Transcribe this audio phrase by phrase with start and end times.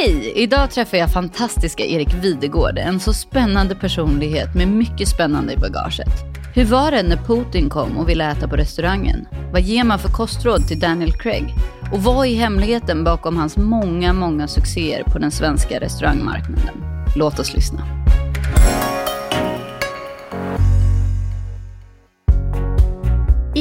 [0.00, 0.32] Hej!
[0.36, 6.08] Idag träffar jag fantastiska Erik Videgård, en så spännande personlighet med mycket spännande i bagaget.
[6.54, 9.26] Hur var det när Putin kom och ville äta på restaurangen?
[9.52, 11.54] Vad ger man för kostråd till Daniel Craig?
[11.92, 16.84] Och vad är hemligheten bakom hans många, många succéer på den svenska restaurangmarknaden?
[17.16, 18.01] Låt oss lyssna.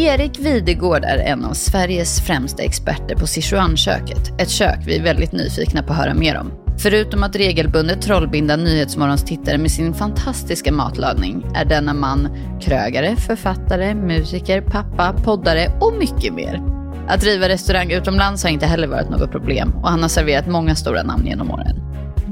[0.01, 4.41] Erik Videgård är en av Sveriges främsta experter på Sichuan-köket.
[4.41, 6.51] Ett kök vi är väldigt nyfikna på att höra mer om.
[6.79, 12.29] Förutom att regelbundet trollbinda Nyhetsmorgons tittare med sin fantastiska matlagning är denna man
[12.61, 16.61] krögare, författare, musiker, pappa, poddare och mycket mer.
[17.07, 20.75] Att driva restaurang utomlands har inte heller varit något problem och han har serverat många
[20.75, 21.75] stora namn genom åren.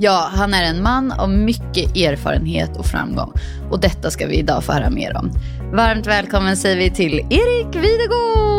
[0.01, 3.33] Ja, han är en man av mycket erfarenhet och framgång.
[3.71, 5.31] Och detta ska vi idag få höra mer om.
[5.73, 8.49] Varmt välkommen säger vi till Erik Videgård!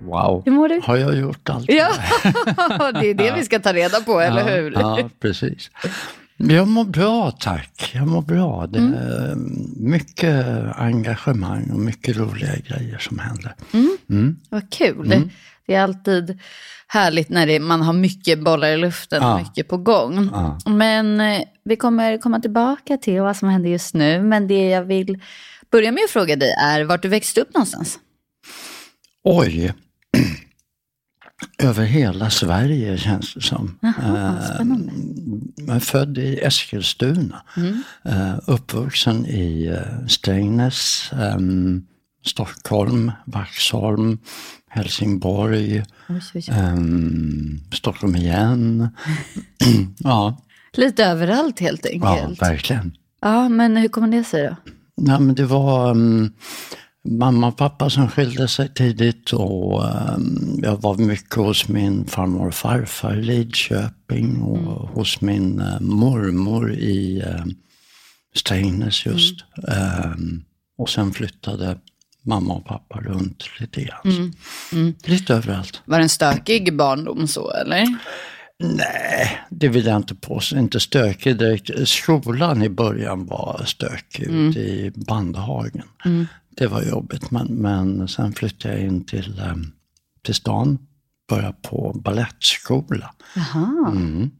[0.00, 0.42] Wow.
[0.44, 0.80] Hur mår du?
[0.84, 1.64] Har jag gjort allt?
[1.68, 1.88] Ja,
[3.00, 4.72] det är det vi ska ta reda på, eller ja, hur?
[4.72, 5.70] Ja, precis.
[6.48, 7.90] Jag mår bra tack.
[7.94, 8.66] Jag mår bra.
[8.66, 8.92] Det Mm.
[8.94, 9.34] är
[9.76, 13.54] mycket engagemang och mycket roliga grejer som händer.
[14.50, 15.12] Vad kul.
[15.12, 15.30] Mm.
[15.66, 16.38] Det är alltid
[16.86, 19.38] härligt när det, man har mycket bollar i luften och Ja.
[19.38, 20.28] mycket på gång.
[20.32, 20.58] Ja.
[20.70, 24.22] Men eh, vi kommer komma tillbaka till vad som händer just nu.
[24.22, 25.18] Men det jag vill
[25.70, 27.98] börja med att fråga dig är vart du växte upp någonstans.
[29.24, 29.72] Oj.
[31.58, 33.78] Över hela Sverige känns det som.
[33.82, 33.90] Eh.
[35.66, 37.42] Jag är född i Eskilstuna.
[37.56, 37.82] Mm.
[38.04, 41.82] Eh, uppvuxen i eh, Strängnäs, ehm,
[42.26, 44.18] Stockholm, Vaxholm,
[44.70, 46.44] Helsingborg, Oj, oj, oj.
[46.50, 48.88] ehm, Stockholm igen.
[49.98, 50.38] ja,
[50.76, 52.42] Lite överallt helt ja, enkelt.
[52.42, 52.92] verkligen.
[53.20, 54.56] Ja, men hur kommer det sig då?
[54.96, 56.32] Nej, men det var um,
[57.04, 62.46] mamma och pappa som skilde sig tidigt och ehm, jag var mycket hos min farmor
[62.46, 67.54] och farfar i Lidköping och hos min eh, mormor i um,
[68.34, 69.44] Strängnäs just.
[69.68, 70.44] Ehm,
[70.78, 71.78] och sen flyttade
[72.22, 74.32] mamma och pappa runt lite grann.
[75.04, 75.82] Lite överallt.
[75.84, 77.98] Var det en stökig barndom så eller?
[78.58, 80.56] Nej, det vill jag inte påstå.
[80.56, 81.88] Inte stökig direkt.
[81.88, 85.82] Skolan i början var stökig ute i Bandhagen.
[86.56, 89.54] Det var jobbigt, men, men sen flyttade jag in till, eh,
[90.24, 90.78] till stan.
[91.28, 93.14] Började på ballettskola.
[93.36, 93.90] Jaha.
[93.92, 94.30] Mm.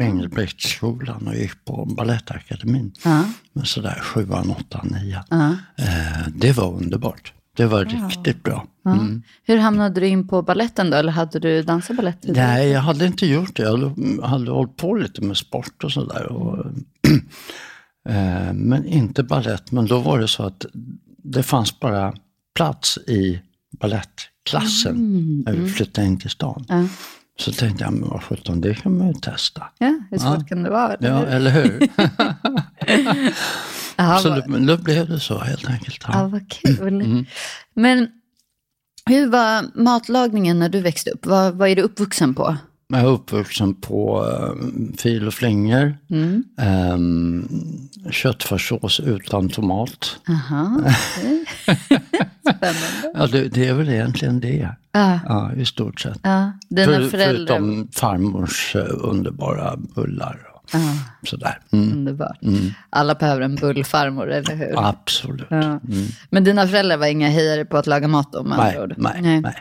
[0.00, 2.92] Engelbrektsskolan och gick på Balettakademin.
[3.04, 3.24] Ja.
[3.64, 5.24] Sådär sjuan, åttan, nian.
[5.30, 5.50] Ja.
[5.76, 7.32] Eh, det var underbart.
[7.56, 8.66] Det var riktigt bra.
[8.86, 9.22] Mm.
[9.44, 10.96] Hur hamnade du in på balletten då?
[10.96, 12.46] Eller hade du dansat balett tidigare?
[12.48, 13.62] Nej, jag hade inte gjort det.
[13.62, 16.32] Jag hade- hade hållit på lite med sport och sådär.
[16.32, 16.66] och,
[18.08, 19.72] eh, Men inte ballett.
[19.72, 20.66] Men då var det så att
[21.24, 22.14] det fanns bara
[22.54, 23.40] plats i
[23.80, 24.94] ballettklassen
[25.46, 26.64] när vi flyttade in till stan.
[26.68, 26.88] Ja.
[27.38, 29.62] Så tänkte jag, men vad sjutton, det kan man ju testa.
[29.78, 30.94] Ja, hur svårt kan det vara?
[30.94, 31.26] eller Ja, hur?
[31.26, 31.88] eller hur?
[33.96, 35.98] Jaha, så vad- då, blev det så helt enkelt.
[36.08, 36.26] Ja, Ja.
[36.28, 37.00] vad kul.
[37.00, 37.24] Mm.
[37.74, 38.08] Men
[39.06, 41.26] hur var matlagningen när du växte upp?
[41.26, 42.56] Vad, vad är du uppvuxen på?
[42.92, 46.44] Jag är uppvuxen på um, fil och flingor, Mm.
[46.92, 47.48] um,
[48.10, 50.16] köttfärssås utan tomat.
[50.28, 51.44] Aha, okej.
[52.40, 53.12] Spännande.
[53.14, 54.74] Ja, det, det är väl egentligen det.
[54.92, 56.18] Ja, Ja, i stort sett.
[56.68, 57.56] Dina För, föräldrar...
[57.58, 61.60] Förutom farmors eh, underbara bullar och Ja, sådär.
[61.72, 61.92] Mm.
[61.92, 62.38] underbart.
[62.90, 64.88] Alla behöver en bullfarmor, eller hur?
[64.88, 65.46] Absolut.
[65.50, 65.80] Ja.
[66.30, 68.94] Men dina föräldrar var inga hejare på att laga mat med Nej, ord?
[68.96, 69.54] nej, nej.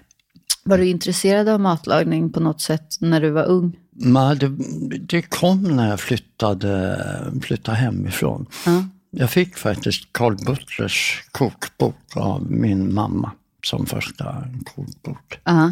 [0.68, 3.76] Var du intresserad av matlagning på något sätt när du var ung?
[3.92, 4.56] Men det,
[5.00, 7.04] det kom när jag flyttade,
[7.42, 8.46] flyttade hemifrån.
[8.66, 8.84] Ja.
[9.12, 13.32] Jag fick faktiskt Carl Butlers kokbok av min mamma
[13.66, 14.44] som första
[14.76, 15.40] kokbok.
[15.44, 15.72] Ja.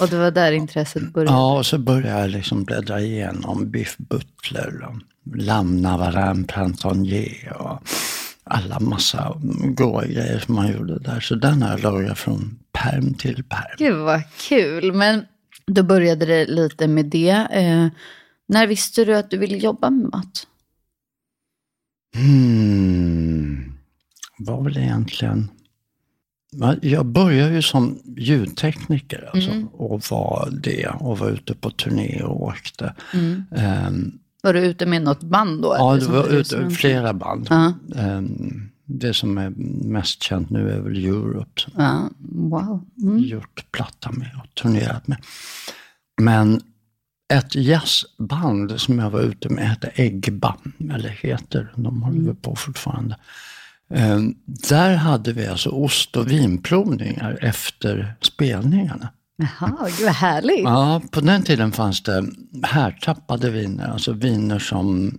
[0.00, 1.30] Och det var där intresset började?
[1.30, 1.40] Mm.
[1.40, 4.96] Ja, och så började jag liksom bläddra igenom Biff Butler och
[5.36, 7.82] Lam Navarin Printanier och
[8.50, 11.20] alla massa goda grejer som man gjorde där.
[11.20, 13.76] Så den har jag lagat från perm till perm.
[13.78, 14.92] Gud vad kul.
[14.92, 15.24] Men
[15.66, 17.46] då började det lite med det.
[17.50, 17.88] Eh,
[18.48, 20.46] när visste du att du ville jobba med mat?
[22.16, 23.72] Hmm.
[24.38, 25.50] Var väl egentligen...
[26.82, 32.42] Jag började ju som ljudtekniker alltså, och var det och var ute på turné och
[32.42, 32.94] åkte.
[33.56, 35.74] Ehm, Var du ute med något band då?
[35.78, 37.46] ja, det var ute, som- flera band.
[37.50, 37.72] Ja.
[37.96, 39.50] Ehm, det som är
[39.88, 42.84] mest känt nu är väl Europe som Ja, wow.
[43.02, 43.18] Mm.
[43.18, 45.18] gjort platta med och turnerat med.
[46.20, 46.60] Men
[47.34, 50.56] ett jazzband som jag var ute med hette Eggba,
[50.92, 53.16] eller heter, de håller väl på fortfarande.
[53.94, 54.18] Eh,
[54.68, 59.08] där hade vi alltså ost och vinprovningar efter spelningarna.
[59.38, 60.64] Jaha, gud vad härligt.
[60.64, 62.24] Ja, på den tiden fanns det
[62.62, 65.18] härtappade viner, alltså viner som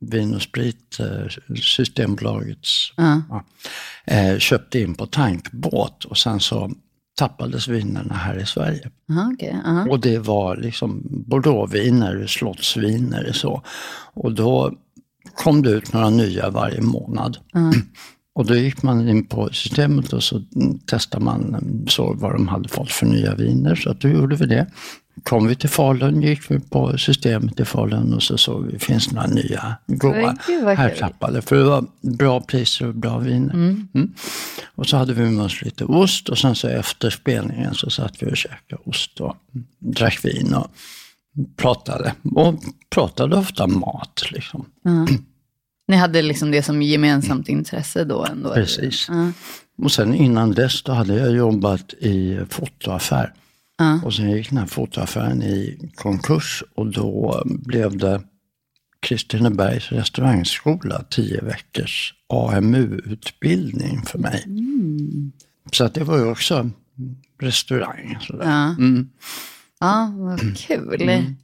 [0.00, 3.22] Vin och Sprit, eh, Systembolagets, Ja.
[3.30, 3.44] ja,
[4.14, 6.70] eh, köpte in på tankbåt och sen så
[7.18, 8.90] tappades vinerna här i Sverige.
[9.10, 9.86] Aha, okej, aha.
[9.90, 13.62] Och det var liksom bordeauxviner, slottsviner och så.
[14.14, 14.72] Och då
[15.34, 17.38] kom det ut några nya varje månad.
[18.36, 20.42] Och då gick man in på systemet och så
[20.86, 21.56] testade man,
[21.88, 23.74] såg vad de hade fått för nya viner.
[23.74, 24.66] Så att då gjorde vi det.
[25.22, 29.06] Kom vi till Falun gick vi på systemet i Falun och så såg vi, finns
[29.06, 30.36] det några nya goa
[30.74, 31.42] härtappade.
[31.42, 33.54] För det var bra priser och bra viner.
[33.54, 34.12] Mm.
[34.74, 38.22] Och så hade vi med oss lite ost och sen så efter spelningen så satt
[38.22, 39.36] vi och käkade ost och
[39.78, 40.66] drack vin och
[41.56, 42.14] pratade.
[42.34, 42.54] Och
[42.90, 44.64] pratade ofta mat liksom.
[45.88, 48.54] Ni hade liksom det som gemensamt intresse då ändå?
[48.54, 49.06] Precis.
[49.08, 49.32] Ja.
[49.78, 53.32] Och sen innan dess då hade jag jobbat i fotoaffär.
[53.78, 54.00] Ja.
[54.04, 58.22] Och sen gick den här fotoaffären i konkurs och då blev det
[59.00, 64.44] Kristinebergs restaurangskola, tio veckors AMU-utbildning för mig.
[65.72, 66.70] Så att det var ju också
[67.40, 68.18] restaurang.
[68.20, 68.44] Sådär.
[68.44, 68.68] Ja.
[68.68, 69.08] Mm.
[69.80, 71.36] Ja, vad kul.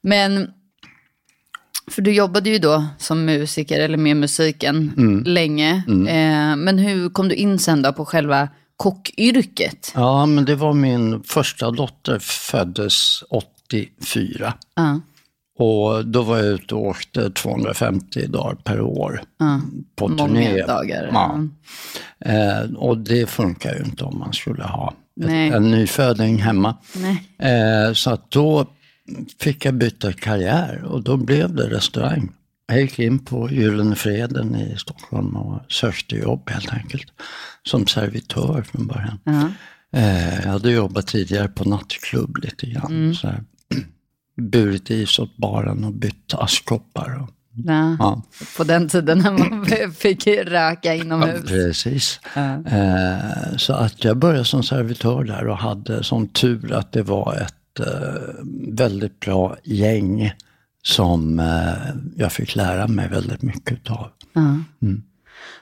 [0.00, 0.50] Men,
[1.90, 4.92] för du jobbade ju då som musiker eller med musiken
[5.26, 5.82] länge.
[5.88, 9.92] Eh, men hur kom du in sen då på själva kockyrket?
[9.94, 14.54] Ja, men det var min första dotter föddes 84.
[14.76, 15.00] Ja.
[15.58, 19.22] Och då var jag ute och åkte 250 dagar per år
[19.96, 20.62] på Många turné.
[20.62, 21.38] dagar, Ja.
[22.24, 26.76] Eh, och det funkar ju inte om man skulle ha ett, en nyföding hemma.
[26.94, 27.22] Nej.
[27.52, 28.66] Eh, så att då
[29.40, 32.32] fick jag byta karriär och då blev det restaurang.
[32.66, 37.06] Jag gick in på Gyllene Freden i Stockholm och sökte jobb helt enkelt.
[37.62, 39.18] Som servitör från början.
[39.24, 39.48] Ja.
[39.98, 43.14] Eh, jag hade jobbat tidigare på nattklubb lite grann.
[43.14, 43.42] Så här,
[44.40, 47.22] burit is åt baren och bytt askkoppar.
[47.22, 47.30] Och,
[47.66, 47.96] Ja.
[47.98, 48.22] ja,
[48.56, 51.44] På den tiden när man fick röka ja, inomhus.
[51.46, 52.20] precis.
[52.66, 57.34] Eh, så att jag började som servitör där och hade som tur att det var
[57.34, 57.54] ett
[58.68, 60.32] väldigt bra gäng
[60.82, 64.10] som eh, jag fick lära mig väldigt mycket av.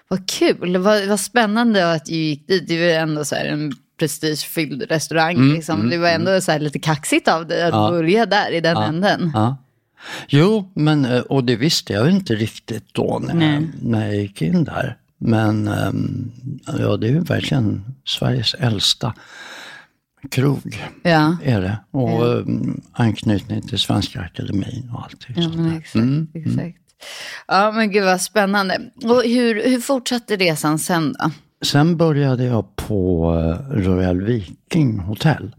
[0.09, 2.69] Vad kul, vad, vad spännande att du gick dit.
[2.69, 5.53] Det ju ändå så en prestigefylld restaurang.
[5.53, 5.91] liksom.
[5.91, 9.31] Det var ändå så här lite kaxigt av dig att börja där i den änden.
[9.35, 9.57] Ja.
[10.29, 14.43] Jo, men, eh, och det visste jag inte riktigt då när, jag, när jag gick
[14.43, 14.97] in där.
[15.19, 16.33] Men ehm,
[16.79, 19.15] ja, det är ju verkligen Sveriges äldsta
[20.31, 20.83] krog.
[21.03, 21.79] Ja, Är det.
[21.91, 26.07] Och ehm, anknytning till Svenska Akademin och allting ja men exakt.
[26.35, 26.79] exakt.
[27.49, 28.81] Ja men gud vad spännande.
[29.05, 31.31] Och hur, hur fortsatte resan sen då?
[31.65, 35.57] Sen började jag på eh, Royal Viking Hotel.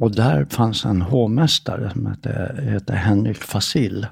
[0.00, 4.06] Och där fanns en hovmästare som hette, hette Henrik Fasil.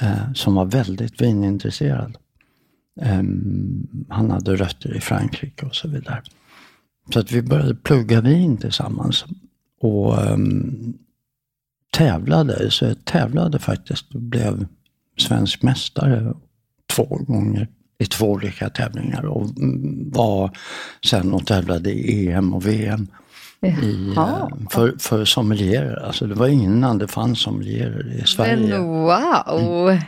[0.00, 2.16] Eh, som var väldigt vinintresserad.
[3.00, 6.22] Ehm, han hade rötter i Frankrike och så vidare.
[7.12, 9.24] Så att vi började plugga vin tillsammans.
[9.80, 10.94] Och ehm,
[11.92, 14.66] tävlade, så jag tävlade faktiskt och blev
[15.18, 16.34] svensk mästare
[16.92, 17.68] två gånger
[17.98, 20.50] i två olika tävlingar och mm, var
[21.06, 23.06] sen och tävlade i EM och VM.
[23.62, 24.50] I, Jaha.
[24.52, 28.56] eh, för, för sommelierer, alltså det var innan det fanns sommelierer i Sverige.
[28.56, 29.98] Men wow,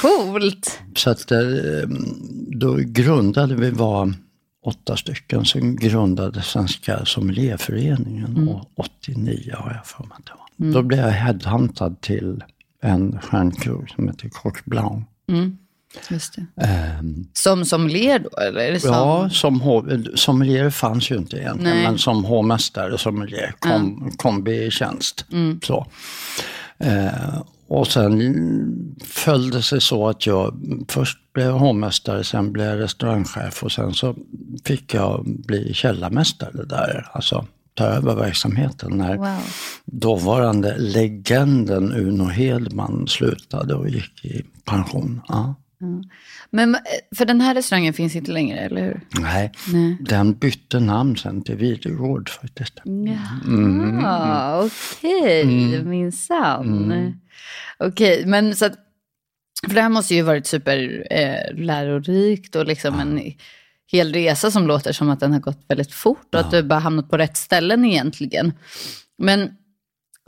[0.00, 0.80] coolt.
[0.96, 1.38] Så att eh,
[2.48, 4.12] då grundade vi, var
[4.68, 10.72] åtta stycken, sen grundade Svenska Sommelierföreningen och 89 har jag för mig att det var.
[10.72, 12.44] Då blev jag headhuntad till
[12.82, 15.04] en stjärnkrog som heter Coq Blanc.
[16.10, 16.66] Just det.
[16.66, 18.60] Ehm, Som sommelier då eller?
[18.60, 18.90] Är det som...
[18.90, 19.60] Ja, som
[20.14, 21.82] sommelier fanns ju inte egentligen, Nej.
[21.84, 25.26] men som hovmästare och sommelier, kom, kombitjänst.
[25.62, 25.86] Så.
[26.78, 32.78] Eh, och sen föll det sig så att jag först blev hovmästare, sen blev jag
[32.80, 34.14] restaurangchef och sen så
[34.64, 39.38] fick jag bli källarmästare där, alltså ta över verksamheten när Wow.
[39.84, 45.20] dåvarande legenden Uno Hedman slutade och gick i pension.
[45.28, 45.54] Ja.
[46.50, 46.80] Men eh,
[47.16, 49.00] för den här restaurangen finns inte längre, eller hur?
[49.20, 49.96] Nej, Nej.
[50.00, 52.80] den bytte namn sen till Videgård faktiskt.
[52.84, 57.14] Jaha, okej, minsann.
[57.78, 58.74] Okej, men så att,
[59.66, 63.32] för det här måste ju varit super eh, och liksom en
[63.92, 66.78] hel resa som låter som att den har gått väldigt fort och att du bara
[66.78, 68.52] hamnat på rätt ställen egentligen.
[69.18, 69.50] Men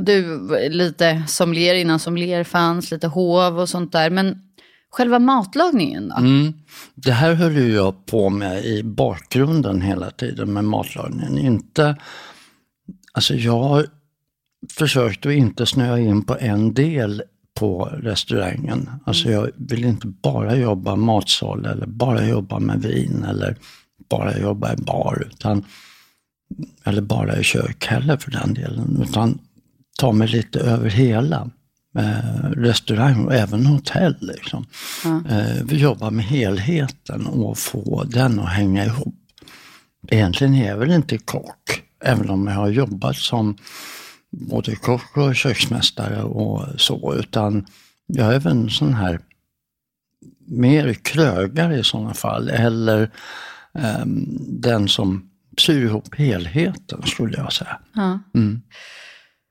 [0.03, 4.11] du, lite sommelier innan sommelier fanns, lite hov och sånt där.
[4.11, 4.43] Men
[4.91, 6.17] Själva matlagningen då?
[6.17, 6.53] Mm.
[6.95, 11.39] Det här höll ju jag på med i bakgrunden hela tiden med matlagningen.
[11.39, 11.97] Inte,
[13.13, 13.85] alltså jag
[14.79, 17.23] försökte att inte snöa in på en del
[17.55, 18.91] på restaurangen.
[19.05, 23.57] Alltså jag vill inte bara jobba matsal eller bara jobba med vin eller
[24.11, 25.27] bara jobba i bar.
[25.31, 25.65] Utan,
[26.85, 29.07] eller bara i kök heller för den delen.
[29.09, 29.39] Utan
[29.99, 31.51] ta mig lite över hela
[31.99, 34.17] eh, restaurang och även hotell.
[34.21, 34.67] Liksom.
[35.05, 35.27] Mm.
[35.27, 39.15] Eh, vi jobbar med helheten och få den att hänga ihop.
[40.09, 43.57] Egentligen är jag väl inte kock, även om jag har jobbat som
[44.31, 47.67] både kock och köksmästare och så, utan
[48.07, 49.21] jag är väl en sån här
[50.47, 53.11] mer krögare i sådana fall, eller
[53.73, 57.79] um, den som syr ihop helheten skulle jag säga.
[58.35, 58.63] Mm.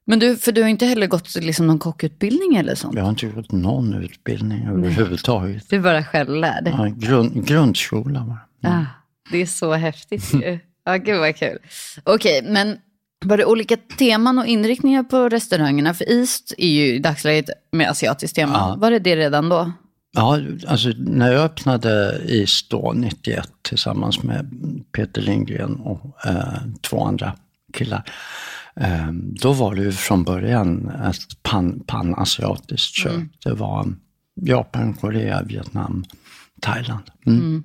[0.09, 2.95] Men du, för du har inte heller gått liksom någon kockutbildning eller sånt?
[2.95, 5.69] Jag har inte gått någon utbildning överhuvudtaget.
[5.69, 6.67] Du är bara självlärd?
[6.67, 8.71] Ja, grund, grundskola bara.
[8.71, 8.81] Mm.
[8.81, 8.85] Ah,
[9.31, 10.59] det är så häftigt ju.
[10.85, 11.57] Ja, gud vad kul.
[12.03, 12.77] Okej, okay, men
[13.25, 15.93] var det olika teman och inriktningar på restaurangerna?
[15.93, 18.53] För East är ju i dagsläget med asiatiskt tema.
[18.53, 18.75] Ja.
[18.79, 19.71] Var det det redan då?
[20.11, 24.49] Ja, alltså när jag öppnade East då, 91, tillsammans med
[24.91, 27.35] Peter Lindgren och eh, två andra
[27.73, 28.03] killar.
[28.79, 33.13] Eh, då var det ju från början ett pan, panasiatiskt kök.
[33.13, 33.29] Mm.
[33.43, 33.93] Det var
[34.41, 36.05] Japan, Korea, Vietnam,
[36.61, 37.03] Thailand.
[37.25, 37.39] Mm.
[37.39, 37.63] Mm.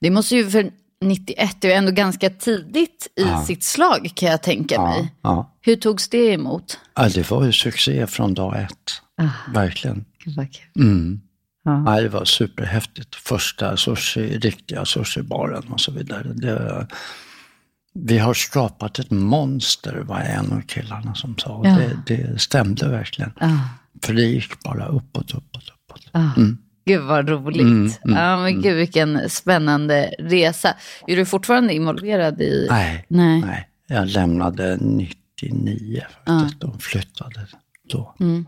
[0.00, 3.44] Det måste ju, för 91 är ändå ganska tidigt i ja.
[3.44, 5.14] sitt slag kan jag tänka ja, mig.
[5.22, 5.52] Ja.
[5.60, 6.78] Hur togs det emot?
[6.94, 9.02] Ja, det var ju succé från dag ett.
[9.22, 10.04] Ah, Verkligen.
[10.76, 11.20] Mm.
[11.64, 12.00] Ja.
[12.00, 13.14] det var superhäftigt.
[13.14, 16.32] Första sushi, riktiga sushibaren och så vidare.
[16.34, 16.86] Det,
[18.04, 21.62] vi har skapat ett monster, var en av killarna som sa.
[21.64, 21.78] Ja.
[22.06, 23.32] Det, det stämde verkligen.
[24.02, 26.14] För det gick bara uppåt, uppåt, uppåt.
[26.36, 26.58] Mm.
[26.86, 27.60] Gud vad roligt.
[27.60, 28.62] Mm, mm, ja, men mm.
[28.62, 30.74] gud vilken spännande resa.
[31.06, 32.66] Är du fortfarande involverad i?
[32.70, 33.40] Nej, nej.
[33.40, 33.68] nej.
[33.86, 36.68] jag lämnade 99 faktiskt ja.
[36.68, 37.46] och flyttade
[37.90, 38.14] då.
[38.20, 38.46] Mm.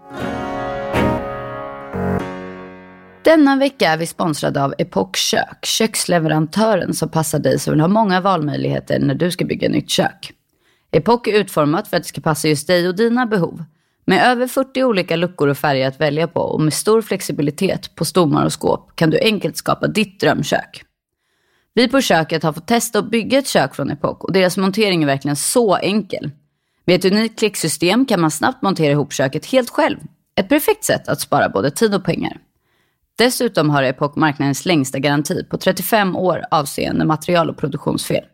[3.28, 7.88] Denna vecka är vi sponsrade av Epoch Kök, köksleverantören som passar dig som vill ha
[7.88, 10.32] många valmöjligheter när du ska bygga nytt kök.
[10.90, 13.64] Epoch är utformat för att det ska passa just dig och dina behov.
[14.04, 18.04] Med över 40 olika luckor och färger att välja på och med stor flexibilitet på
[18.04, 20.85] stommar och skåp kan du enkelt skapa ditt drömkök.
[21.75, 25.02] Vi på köket har fått testa att bygga ett kök från Epoch och deras montering
[25.02, 26.30] är verkligen så enkel.
[26.85, 29.99] Med ett unikt klicksystem kan man snabbt montera ihop köket helt själv.
[30.37, 32.38] Ett perfekt sätt att spara både tid och pengar.
[33.18, 38.25] Dessutom har Epoch marknadens längsta garanti på 35 år avseende material och produktionsfel.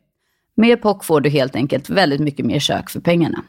[0.56, 3.44] Med Epoch får du helt enkelt väldigt mycket mer kök för pengarna.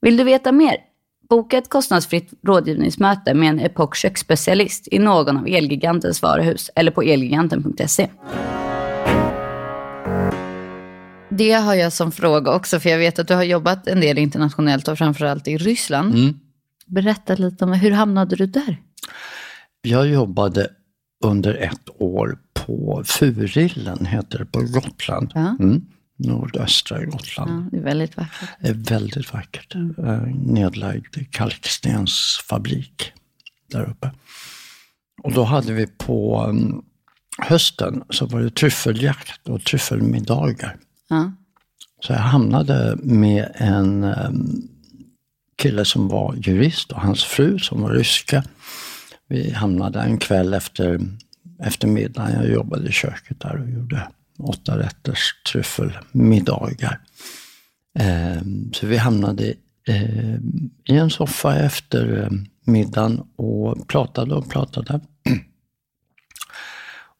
[0.00, 0.76] Vill du veta mer?
[1.28, 7.02] Boka ett kostnadsfritt rådgivningsmöte med en Epoch köksspecialist i någon av Elgigantens varuhus eller på
[7.02, 8.08] elgiganten.se.
[11.30, 14.18] Det har jag som fråga också, för jag vet att du har jobbat en del
[14.18, 16.14] internationellt och framförallt i Ryssland.
[16.14, 16.34] Mm.
[16.86, 18.76] Berätta lite om hur hamnade du där?
[19.82, 20.68] Jag jobbade
[21.24, 25.32] under ett år på Furillen, heter det, på Gotland.
[25.34, 25.56] Ja.
[25.60, 25.86] Mm
[26.24, 27.50] nordöstra Gotland.
[27.50, 28.48] Ja, det är väldigt vackert.
[28.60, 29.74] Det är väldigt vackert.
[29.74, 29.94] Mm.
[30.04, 33.12] Eh, nedlagd kalkstensfabrik
[33.70, 34.10] där uppe.
[35.22, 36.84] Och då hade vi på um,
[37.38, 40.76] hösten så var det tryffeljakt och tryffelmiddagar.
[41.08, 41.32] Ja.
[42.00, 44.68] Så jag hamnade med en um,
[45.56, 48.44] kille som var jurist och hans fru som var ryska.
[49.32, 51.00] Vi hamnade en kväll efter
[51.62, 52.32] eftermiddagen.
[52.32, 54.08] Jag jobbade i köket där och gjorde
[54.38, 57.00] åtta rätters tryffelmiddagar.
[57.98, 59.54] Eh, så vi hamnade
[59.88, 60.34] eh,
[60.84, 62.30] i en soffa efter eh,
[62.64, 65.00] middagen och pratade och pratade.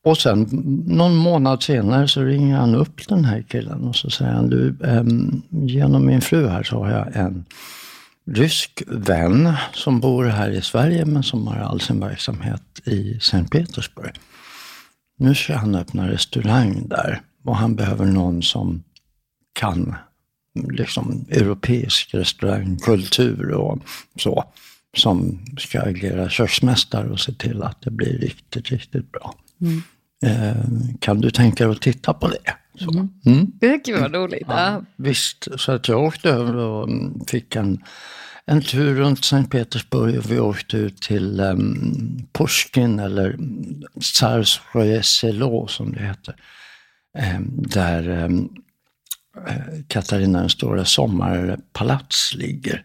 [0.05, 0.49] Och sen
[0.87, 4.77] någon månad senare så ringer han upp den här killen och så säger han, du,
[4.85, 7.45] ehm, genom min fru här så har jag en
[8.27, 13.53] rysk vän som bor här i Sverige men som har all sin verksamhet i Sankt
[13.53, 14.15] Petersburg.
[15.19, 18.83] Nu ska han öppna restaurang där och han behöver någon som
[19.53, 19.95] kan
[20.55, 23.79] liksom europeisk restaurangkultur och
[24.17, 24.45] så.
[24.97, 29.35] Som ska agera köksmästare och se till att det blir riktigt, riktigt bra.
[29.61, 29.83] Mm.
[30.25, 30.65] Eh,
[31.01, 32.57] kan du tänka dig att titta på det?
[32.75, 32.91] Så.
[32.91, 33.09] Mm.
[33.27, 33.81] Mm.
[33.85, 34.43] Gud vad roligt.
[34.47, 36.89] Ja, visst, så att jag åkte över och
[37.29, 37.83] fick en
[38.47, 43.39] en tur runt Sankt Petersburg och vi åkte ut till um, Pushkin eller
[44.01, 46.37] Tsarskoje Selo som det heter.
[47.37, 48.55] Um, där um,
[49.89, 52.85] Katarina den stora sommarpalats ligger.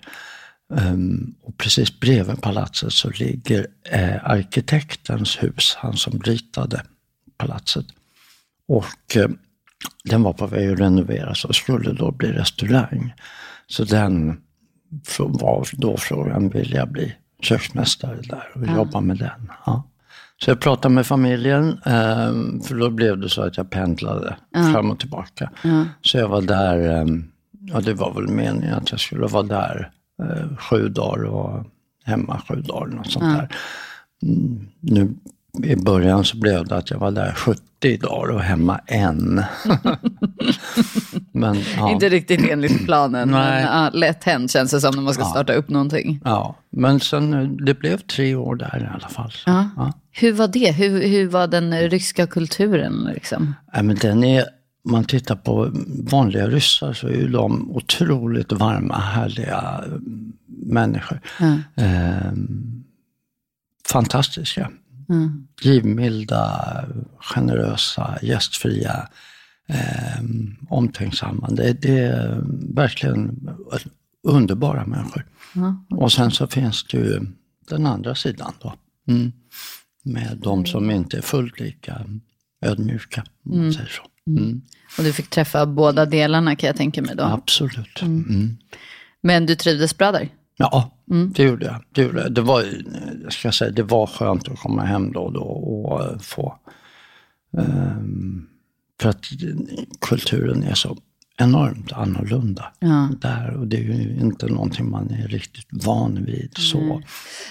[0.69, 6.81] Um, och precis bredvid palatset så ligger eh, arkitektens hus, han som ritade
[7.37, 7.85] palatset.
[8.67, 9.29] Och eh,
[10.03, 13.13] den var på väg att renoveras och skulle då bli restaurang.
[13.67, 14.41] Så den
[15.17, 18.75] var då frågan, vill jag bli köksmästare där och ja.
[18.75, 19.51] jobba med den?
[19.65, 19.83] Ja.
[20.43, 22.31] Så jag pratade med familjen, eh,
[22.63, 24.71] för då blev det så att jag pendlade ja.
[24.73, 25.51] fram och tillbaka.
[26.01, 27.05] Så jag var där, eh,
[27.51, 29.91] ja det var väl meningen att jag skulle vara där
[30.23, 31.65] eh, sju dagar och
[32.03, 33.49] hemma sju dagar, något sånt där.
[34.23, 35.13] Mm, nu
[35.63, 39.43] i början så blev det att jag var där 70 dagar och hemma en.
[41.31, 41.91] men, ja.
[41.91, 45.53] Inte riktigt enligt planen, men ja, lätt hänt känns det som när man ska starta
[45.53, 46.21] upp någonting.
[46.23, 49.31] Ja, men sen det blev tre år där i alla fall.
[49.45, 49.93] Ja.
[50.11, 50.71] Hur var det?
[50.71, 53.09] Hur, hur var den ryska kulturen?
[53.13, 53.55] Liksom?
[53.73, 54.45] Ja, men den är,
[54.83, 55.71] man tittar på
[56.11, 59.83] vanliga ryssar så är ju de otroligt varma, härliga
[60.47, 61.21] människor.
[61.75, 62.31] Eh,
[63.87, 64.71] fantastiska.
[65.09, 65.47] Mm.
[65.61, 66.85] Givmilda,
[67.19, 69.07] generösa, gästfria,
[69.67, 70.23] eh,
[70.69, 71.47] omtänksamma.
[71.49, 72.41] Det, det, är
[72.75, 73.49] verkligen
[74.23, 75.25] underbara människor.
[75.55, 75.85] Mm.
[75.89, 77.19] Och sen så finns det ju
[77.69, 78.73] den andra sidan då.
[79.07, 79.31] Mm.
[80.03, 82.05] Med de som inte är fullt lika
[82.61, 83.73] ödmjuka, om man mm.
[83.73, 84.31] säger så.
[84.31, 84.43] Mm.
[84.43, 84.61] Mm.
[84.97, 87.23] Och du fick träffa båda delarna kan jag tänka mig då?
[87.23, 88.01] Absolut.
[89.21, 90.29] Men du trivdes bra där?
[90.57, 91.33] Ja, mm.
[91.35, 91.83] det gjorde jag.
[91.91, 92.33] Det, gjorde jag.
[92.33, 92.63] det, var,
[93.29, 96.59] ska säga, det var skönt att komma hem då och, då och få...
[97.51, 98.47] Um,
[99.01, 99.25] för att
[100.01, 100.97] kulturen är så
[101.37, 103.09] enormt annorlunda ja.
[103.21, 106.51] där och det är ju inte någonting man är riktigt van vid.
[106.57, 107.01] Så.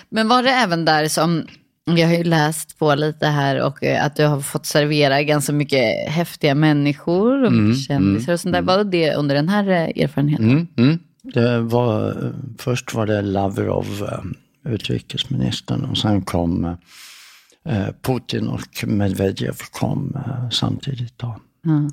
[0.09, 1.47] Men var det även där som,
[1.85, 5.53] jag har ju läst på lite här och eh, att du har fått servera ganska
[5.53, 8.59] mycket häftiga människor och mm, kändisar och sånt där.
[8.63, 8.77] Mm.
[8.77, 10.51] Var det under den här eh, erfarenheten?
[10.51, 10.99] Mm, mm.
[11.35, 16.65] Det var, först var det Lavrov, eh, utrikesministern, och sen kom
[17.65, 21.19] eh, Putin och Medvedev kom eh, samtidigt.
[21.19, 21.41] Då.
[21.67, 21.91] Mm.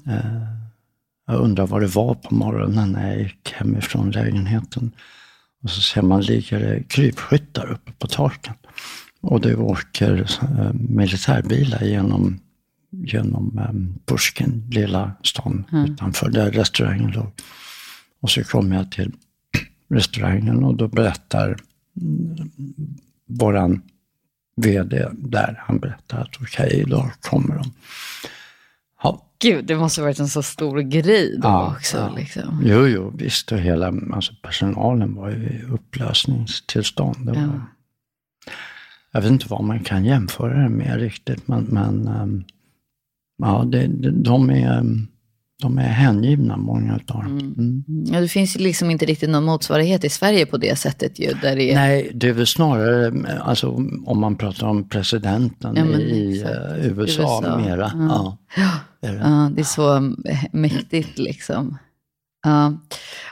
[1.28, 4.92] Jag undrar vad det var på morgonen när jag gick hemifrån lägenheten.
[5.64, 8.54] Och så ser man ligger det krypskyttar uppe på taken.
[9.22, 10.28] Och det åker
[10.74, 12.40] militärbilar genom,
[12.92, 13.60] genom
[14.06, 15.92] Pushkin, lilla stan mm.
[15.92, 17.32] utanför där restaurangen låg.
[18.22, 19.12] Och så kom jag till
[19.94, 21.58] restaurangen och då berättar
[23.26, 23.82] våran
[24.56, 27.72] VD där, han berättar att okej, okay, idag kommer de.
[29.04, 29.30] Ja.
[29.40, 31.98] Gud, det måste ha varit en så stor grej då ja, också.
[31.98, 32.16] Ja.
[32.16, 32.62] Liksom.
[32.66, 33.52] Jo, jo, visst.
[33.52, 37.30] Och hela alltså personalen var ju i upplösningstillstånd.
[37.30, 37.62] Var, ja.
[39.12, 42.44] Jag vet inte vad man kan jämföra det med riktigt, men, men um,
[43.38, 44.84] ja, det, de är...
[45.62, 47.26] De är hängivna, många av dem.
[47.26, 47.54] Mm.
[47.58, 47.84] Mm.
[48.14, 51.34] Ja, det finns liksom inte riktigt någon motsvarighet i Sverige på det sättet ju.
[51.42, 51.76] Där det är...
[51.76, 53.68] Nej, det är väl snarare, alltså,
[54.06, 57.92] om man pratar om presidenten ja, i uh, USA, USA, mera.
[57.96, 58.38] Ja.
[58.56, 58.70] Ja.
[59.02, 59.52] ja.
[59.56, 60.16] det är så
[60.52, 61.78] mäktigt liksom.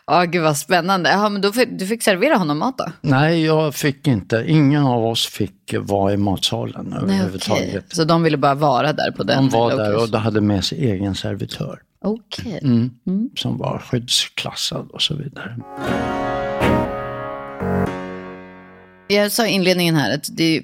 [0.07, 1.09] Ja, gud vad spännande.
[1.09, 2.85] Ja, men då fick, du fick servera honom mat då?
[3.01, 4.45] Nej, jag fick inte.
[4.47, 7.69] Ingen av oss fick vara i matsalen överhuvudtaget.
[7.69, 7.81] Okay.
[7.89, 9.49] Så de ville bara vara där på den?
[9.49, 11.79] De var där och de hade med sig egen servitör.
[12.05, 12.55] Okej.
[12.55, 12.69] Okay.
[12.69, 13.29] Mm, mm.
[13.35, 15.57] Som var skyddsklassad och så vidare.
[19.07, 20.61] Jag sa i inledningen här att det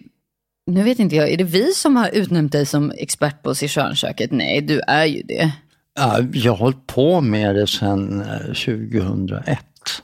[0.72, 4.32] nu vet inte jag, är det vi som har utnämnt dig som expert på Sichuanköket?
[4.32, 5.52] Nej, du är ju det.
[5.98, 9.48] Ja, jag har hållit på med det sedan 2001.
[9.48, 9.58] Eh,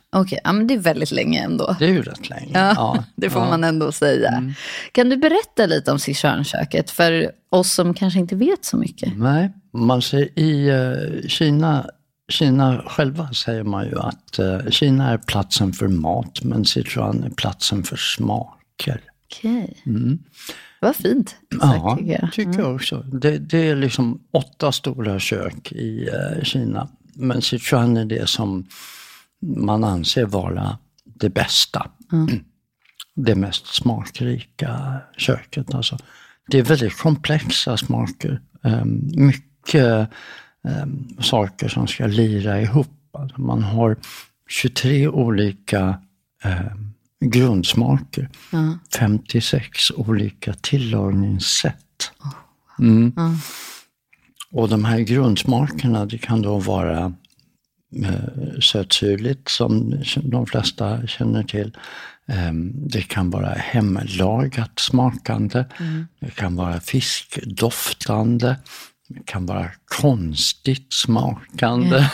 [0.09, 1.75] Okej, okay, ja, men det är väldigt länge ändå.
[1.79, 2.51] Det är ju rätt länge.
[2.53, 3.03] Ja, ja.
[3.15, 3.49] Det får ja.
[3.49, 4.29] man ändå säga.
[4.29, 4.53] Mm.
[4.91, 9.17] Kan du berätta lite om Sichuanköket för oss som kanske inte vet så mycket?
[9.17, 11.85] Nej, man säger i uh, Kina
[12.29, 17.29] Kina själva säger man ju att uh, Kina är platsen för mat, men Sichuan är
[17.29, 19.01] platsen för smaker.
[19.25, 19.63] Okej.
[19.63, 19.95] Okay.
[19.95, 20.19] Mm.
[20.83, 22.33] Vad fint sagt, ja, tycker jag.
[22.33, 22.99] tycker jag också.
[23.01, 26.87] Det, det, är liksom åtta stora kök i uh, Kina.
[27.15, 28.65] Men Sichuan är det som
[29.41, 31.91] man anser vara det bästa.
[32.11, 32.29] Mm.
[33.15, 35.73] Det mest smakrika köket.
[35.73, 35.97] Alltså.
[36.47, 38.41] Det är väldigt komplexa smaker.
[38.61, 40.09] Um, mycket
[40.83, 42.87] um, saker som ska lira ihop.
[43.13, 43.97] Alltså man har
[44.49, 46.01] 23 olika
[46.43, 46.82] um,
[47.29, 48.29] grundsmaker.
[48.53, 48.79] Mm.
[48.97, 52.11] 56 olika tillagningssätt.
[52.79, 53.13] Mm.
[53.17, 53.37] Mm.
[54.51, 57.13] Och de här grundsmakerna, det kan då vara
[58.03, 61.77] eh, sötsyrligt som de flesta känner till.
[62.27, 65.65] Ehm, det kan vara hemlagat smakande.
[65.79, 66.07] Mm.
[66.19, 68.55] Det kan vara fiskdoftande.
[69.07, 72.09] Det kan vara konstigt smakande.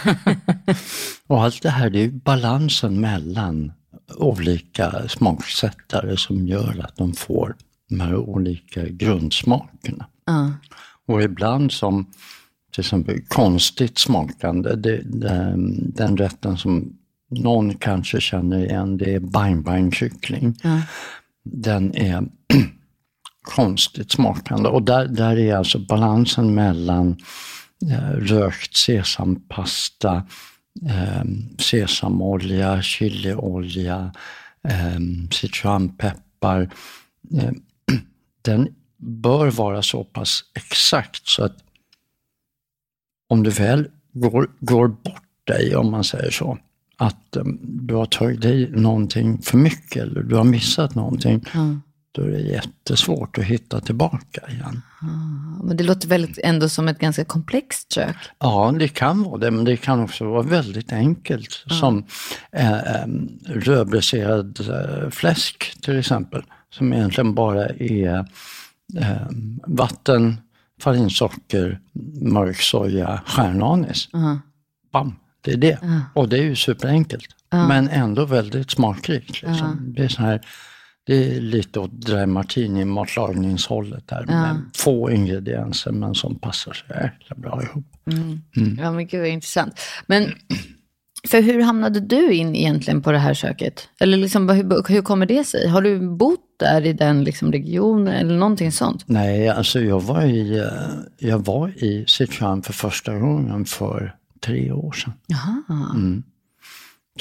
[1.27, 3.71] och allt det här, det är balansen mellan
[4.15, 7.55] olika smaksättare som gör att de får
[7.89, 10.05] de här olika grundsmakerna.
[10.25, 10.51] Ja.
[11.07, 12.11] Och ibland som
[12.71, 15.53] till exempel konstigt smakande, det, det,
[15.93, 16.93] den rätten som
[17.29, 20.55] någon kanske känner igen, det är bang bang kyckling.
[20.63, 20.81] Ja.
[21.43, 22.23] Den är
[23.41, 27.17] konstigt smakande och där, där är alltså balansen mellan
[27.91, 30.23] eh, rökt sesampasta,
[30.89, 31.23] eh,
[31.57, 34.11] sesamolja, chiliolja,
[34.63, 34.99] eh,
[35.31, 36.69] citronpeppar.
[37.37, 37.51] Eh,
[38.41, 41.57] den bör vara så pass exakt så att
[43.29, 46.57] om du väl går, går bort dig, om man säger så,
[46.97, 51.81] att eh, du har tagit i någonting för mycket eller du har missat någonting, mm
[52.11, 54.81] då är det jättesvårt att hitta tillbaka igen.
[55.63, 58.15] Men det låter väldigt ändå som ett ganska komplext kök.
[58.39, 61.63] Ja, det kan vara det, men det kan också vara väldigt enkelt.
[61.67, 62.05] Som
[62.51, 68.25] eh, em, rödbräserad eh, fläsk till exempel, som egentligen bara är
[68.97, 69.27] eh,
[69.67, 70.41] vatten,
[70.81, 71.79] farinsocker,
[72.21, 74.09] mörk soja, stjärnanis.
[74.11, 74.39] Ja.
[74.91, 75.79] Bam, det är det.
[76.13, 77.35] Och det är ju superenkelt.
[77.51, 79.41] Men ändå väldigt smakrikt.
[79.41, 79.93] Liksom.
[79.95, 80.41] Det är så här,
[81.09, 84.25] det är lite åt dry martini matlagningshållet där.
[84.25, 87.85] Med få ingredienser men som passar så jäkla bra ihop.
[88.77, 89.79] Ja, men gud vad intressant.
[90.07, 90.33] Men
[91.27, 93.89] för hur hamnade du in egentligen på det här köket?
[93.99, 95.67] Eller liksom, hur, hur kommer det sig?
[95.67, 99.03] Har du bott där i den liksom, regionen eller någonting sånt?
[99.05, 104.71] Nej, alltså jag var i, eh, jag var i Sichuan för första gången för tre
[104.71, 105.13] år sedan.
[105.27, 105.95] Jaha.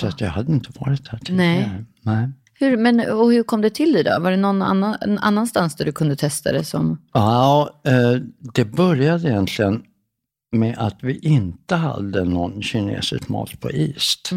[0.01, 1.85] Så att jag hade inte varit där tidigare.
[2.03, 2.31] Nej.
[2.61, 4.21] Hur, men, och hur kom det till dig då?
[4.21, 7.03] Var det någon annan, annanstans där du kunde testa det som...
[7.12, 8.14] Ja, eh,
[8.55, 9.83] det började egentligen
[10.53, 14.31] med att vi inte hade någon kinesisk mat på East.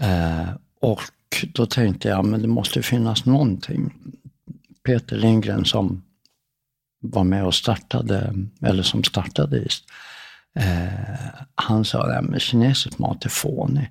[0.00, 0.48] Eh,
[0.80, 1.02] och
[1.54, 3.92] då tänkte jag, men det måste finnas någonting.
[4.84, 6.02] Peter Lindgren som
[7.02, 9.84] var med och startade, eller som startade East,
[10.54, 13.90] eh, han sa, nej men kinesisk mat är fånig.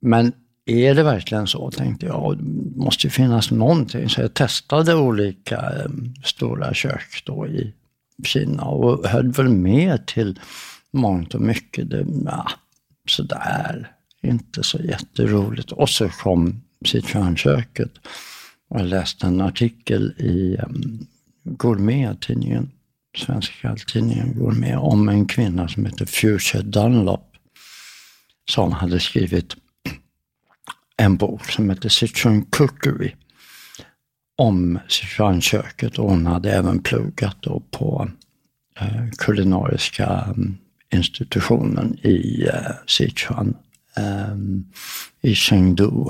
[0.00, 0.32] Men
[0.66, 2.38] är det verkligen så, tänkte jag.
[2.38, 2.44] Det
[2.76, 4.08] måste ju finnas någonting.
[4.08, 7.74] Så jag testade olika ehm, stora kök då i
[8.24, 10.40] Kina och höll väl med till
[10.90, 11.90] mångt och mycket.
[11.90, 12.50] Det, ja,
[13.08, 13.90] sådär,
[14.22, 15.72] inte så jätteroligt.
[15.72, 17.92] Och så kom Sichuanköket
[18.68, 21.06] och jag läste en artikel i um,
[21.44, 22.70] Gourmet-tidningen,
[23.16, 27.28] svenska tidningen Gourmet, om en kvinna som heter Future Dunlop
[28.50, 29.56] som hade skrivit
[31.02, 33.12] en bok som heter Sichuan Cookery
[34.38, 38.08] om Sichuanköket och hon hade även pluggat då på
[38.80, 40.58] eh, kulinariska mm,
[40.90, 43.56] institutionen i eh, Sichuan,
[43.96, 44.36] eh,
[45.20, 46.04] i Chengdu,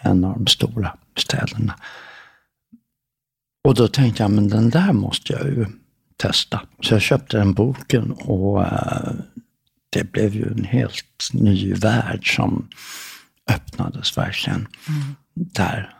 [0.00, 1.74] en av de stora städerna.
[3.64, 5.66] Och då tänkte jag, men den där måste jag ju
[6.16, 6.60] testa.
[6.80, 9.12] Så jag köpte den boken och eh,
[9.90, 12.68] det blev ju en helt ny värld som
[13.50, 14.68] öppnades verkligen.
[15.34, 15.94] Där.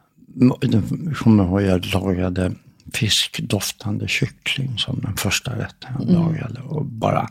[0.60, 2.52] Jag kommer ihåg jag lagade
[2.94, 6.60] fiskdoftande kyckling som den första rätten jag lagade.
[6.60, 7.28] Och bara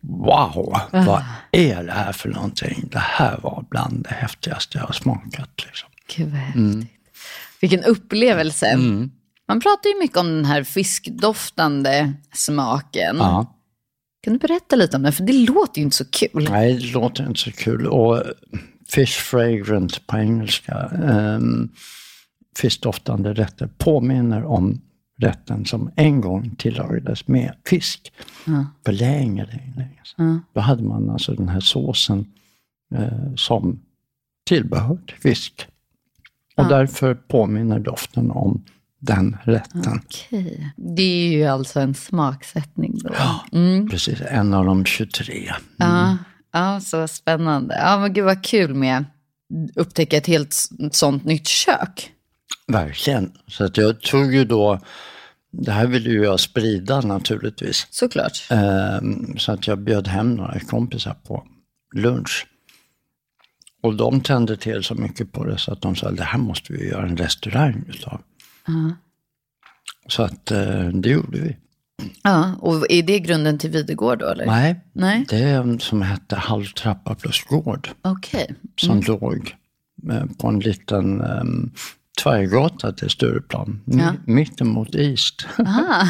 [0.00, 2.88] wow, vad är det här för någonting?
[2.90, 5.64] Det här var bland det häftigaste jag har smakat.
[5.66, 5.88] Liksom.
[6.16, 6.90] Gud vad häftigt.
[7.60, 8.76] Vilken upplevelse.
[9.48, 13.16] Man pratar ju mycket om den här fiskdoftande smaken.
[13.18, 13.58] Ja.
[14.24, 15.12] Kan du berätta lite om det?
[15.12, 16.48] För det låter ju inte så kul.
[16.50, 17.86] Nej, det låter inte så kul.
[17.86, 18.22] Och
[18.88, 21.72] fish fragrant på engelska, um,
[22.56, 24.80] fiskdoftande rätter, påminner om
[25.18, 28.12] rätten som en gång tillagades med fisk.
[28.84, 30.40] För länge, länge, länge sedan.
[30.52, 32.26] Då hade man alltså den här såsen
[32.94, 33.80] eh, som
[34.46, 35.66] tillbehör till fisk.
[36.56, 38.64] Och därför påminner doften om
[38.98, 40.00] den rätten.
[40.04, 40.72] Okej.
[40.76, 43.10] Det är ju alltså en smaksättning då.
[43.18, 43.44] Ja,
[43.90, 44.20] precis.
[44.20, 45.52] En av de 23.
[45.76, 46.16] Ja,
[46.52, 47.74] ja, så spännande.
[47.78, 49.04] Ja, men gud vad kul med
[49.74, 50.54] upptäcka ett helt
[50.90, 52.12] sånt nytt kök.
[52.66, 53.32] Verkligen.
[53.46, 54.80] Så att jag tog ju då,
[55.52, 57.86] det här ville ju jag sprida naturligtvis.
[57.90, 58.46] Såklart.
[58.50, 61.46] Ehm, Så att jag bjöd hem några kompisar på
[61.94, 62.46] lunch.
[63.82, 66.72] Och de tände till så mycket på det så att de sa det här måste
[66.72, 68.20] vi göra en restaurang utav.
[70.08, 71.56] Så att eh, det gjorde vi.
[72.22, 74.46] Ja, och är det grunden till Videgård då eller?
[74.46, 75.26] Nej, Nej.
[75.28, 77.88] det är en som hette Halv trappa plus gård.
[78.02, 78.54] Okej.
[78.80, 79.54] Som låg
[80.10, 81.70] eh, på en liten um,
[82.22, 83.80] tvärgata till Stureplan.
[83.84, 84.12] Ja.
[84.26, 85.46] Mittemot East.
[85.58, 86.08] Aha.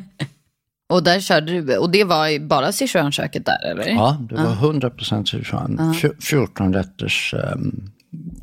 [0.92, 3.88] och där körde du, och det var bara Sichuanköket där eller?
[3.88, 5.78] Ja, det var 100 procent Sichuan.
[5.78, 7.90] Fj- 14 rätters um,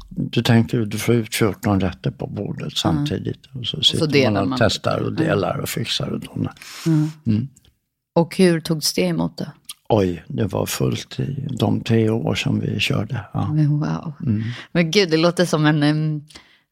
[0.09, 3.45] du tänker du får ut 14 rätter på bordet samtidigt.
[3.53, 4.59] Och så sitter delar man och man.
[4.59, 6.53] testar och delar och fixar och donar.
[8.15, 9.45] Och hur togs det emot då?
[9.89, 13.25] Oj, det var fullt i de tre år som vi körde.
[13.33, 13.55] Ja.
[13.69, 14.13] Wow.
[14.71, 16.25] Men gud, det låter som en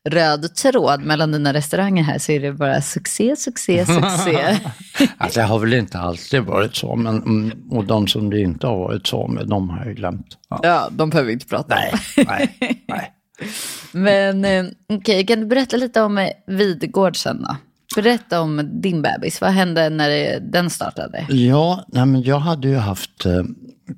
[0.06, 2.18] röd tråd mellan dina restauranger här.
[2.18, 4.60] Så är det bara succé, succé, succé.
[5.18, 8.68] Alltså, det har väl inte alltid varit så, men, mm, och de som det inte
[8.68, 10.38] har varit så med, de har jag glömt.
[10.50, 10.60] Ja.
[10.64, 12.00] ja, de behöver vi inte prata om.
[12.18, 13.12] Nej, nej, nej.
[13.92, 17.56] Men eh, okej, kan du berätta lite om eh, Vidgård sen då?
[17.96, 19.42] Berätta om din bebis.
[19.42, 21.26] Vad hände när det, den startade?
[21.30, 23.44] Ja, nej, men jag hade ju haft eh,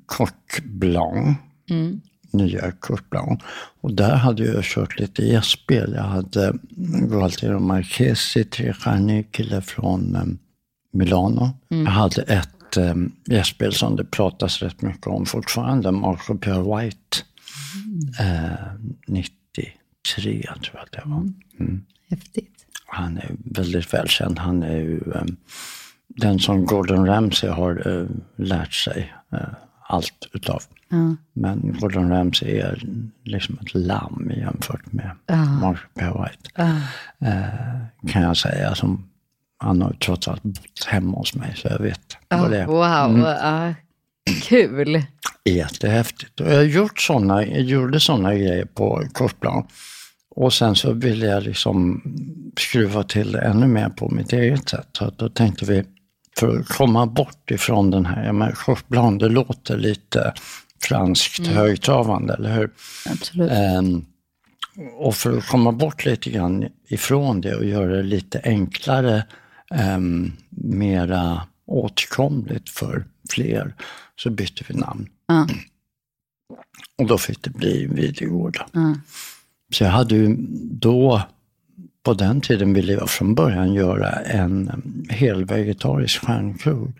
[0.06, 1.38] Coq Blanc,
[2.30, 2.72] nya
[3.10, 3.42] Blanc.
[3.80, 5.92] Och där hade jag kört lite gästspel.
[5.96, 6.52] Jag hade
[7.08, 10.22] Gualtiero Marchesi, trestjärnig kille från eh,
[10.92, 11.50] Milano.
[11.68, 12.94] Jag hade ett eh,
[13.26, 17.18] gästspel som det pratas rätt mycket om fortfarande, Marco Pierre White.
[18.20, 18.72] Eh,
[19.06, 19.72] 93
[20.22, 21.32] tror jag att det var.
[22.10, 22.54] Häftigt.
[22.86, 24.38] Han är väldigt välkänd.
[24.38, 25.24] Han är ju eh,
[26.08, 29.38] den som Gordon Ramsay har eh, lärt sig eh,
[29.88, 30.62] allt utav.
[31.32, 32.82] Men Gordon Ramsay är
[33.24, 35.10] liksom ett lamm jämfört med
[35.60, 36.04] Mark P.
[36.04, 36.50] White.
[37.20, 38.74] Eh, kan jag säga.
[38.74, 39.08] Som,
[39.58, 42.66] han har trots allt bott hemma hos mig så jag vet vad det är.
[42.66, 43.74] Wow, ja,
[44.42, 45.02] kul.
[45.44, 46.40] Jättehäftigt.
[46.40, 49.66] Och jag gjort såna, jag gjorde sådana grejer på Korsplan.
[50.30, 52.02] Och sen så ville jag liksom
[52.58, 54.88] skruva till ännu mer på mitt eget sätt.
[54.92, 55.84] Så då tänkte vi,
[56.38, 60.34] för att komma bort ifrån den här, men Korsplan det låter lite
[60.82, 62.70] franskt högtravande, eller hur?
[63.10, 63.50] Absolut.
[63.50, 64.04] Ehm,
[64.98, 69.26] och för att komma bort lite grann ifrån det och göra det lite enklare,
[69.96, 73.74] um, mera åtkomligt för fler,
[74.16, 75.08] så bytte vi namn.
[75.26, 75.46] Ja.
[76.98, 78.58] Och då fick det bli Videgård.
[79.72, 80.36] Så jag hade ju
[80.70, 81.22] då,
[82.08, 86.92] på den tiden ville jag från början göra en um, hel vegetarisk stjärnkrog.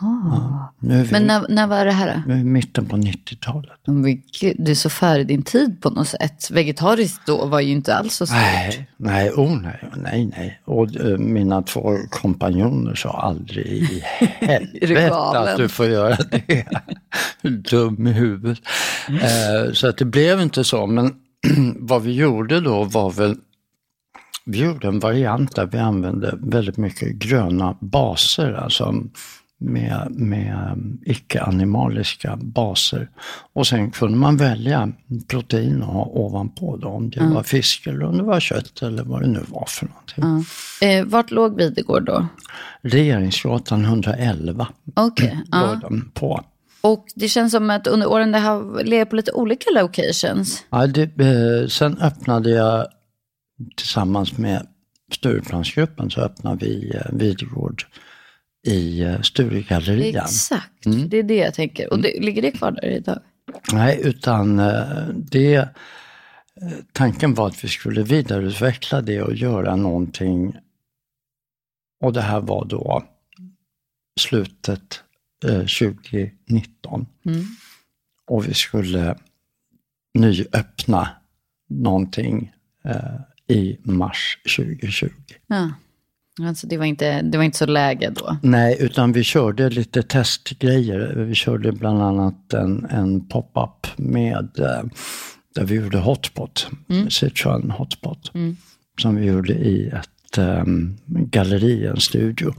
[0.00, 3.70] Ja, vi, Men när, när var det här nu är mitten på 90-talet.
[3.84, 6.50] Men gud, Du är så före din tid på något sätt.
[6.50, 8.38] Vegetariskt då var ju inte alls så stort.
[8.38, 10.60] Nej, nej, oh nej, nej, nej.
[10.64, 14.02] Och eh, mina två kompanjoner sa aldrig i
[14.40, 16.64] helvete att du får göra det.
[17.70, 18.58] Dum i huvudet.
[19.08, 21.14] Eh, så att det blev inte så, men
[21.76, 23.36] vad vi gjorde då var väl
[24.46, 28.94] vi gjorde en variant där vi använde väldigt mycket gröna baser, alltså
[29.58, 33.08] med, med icke-animaliska baser.
[33.52, 34.92] Och sen kunde man välja
[35.28, 39.04] protein att ha ovanpå då, om det var fisk eller om det var kött eller
[39.04, 40.52] vad det nu var för någonting.
[40.88, 42.26] Eh, vart låg Videgård då?
[42.82, 45.38] Regeringsgatan 111 Okej.
[45.50, 45.66] ja.
[45.66, 46.44] låg den på.
[46.80, 50.64] Och det känns som att under åren det har legat på lite olika locations.
[50.70, 52.86] Ja, det, eh, sen öppnade jag
[53.76, 54.66] tillsammans med
[55.12, 57.86] Stureplansgruppen så öppnade vi eh, Videgård
[58.66, 60.24] i eh, Sturegallerian.
[60.24, 60.72] Exakt,
[61.06, 61.92] det är det jag tänker.
[61.92, 63.22] Och det, ligger det kvar där idag?
[63.72, 65.68] Nej, utan eh, det,
[66.92, 70.56] tanken var att vi skulle vidareutveckla det och göra någonting.
[72.04, 73.04] Och det här var då
[74.20, 75.02] slutet
[75.44, 77.06] eh, 2019.
[78.26, 79.16] Och vi skulle
[80.14, 81.08] nyöppna
[81.68, 82.52] någonting
[83.48, 85.08] i mars 2020.
[85.46, 85.70] Ja.
[86.42, 88.36] Alltså det var, inte, det var inte så läge då.
[88.42, 91.14] Nej, utan vi körde lite testgrejer.
[91.14, 94.82] Vi körde bland annat en, en pop-up med, eh,
[95.54, 96.70] där vi gjorde hotpot,
[97.08, 98.32] Sichuan hotpot,
[99.00, 102.54] som vi gjorde i ett um, galleri, en studio,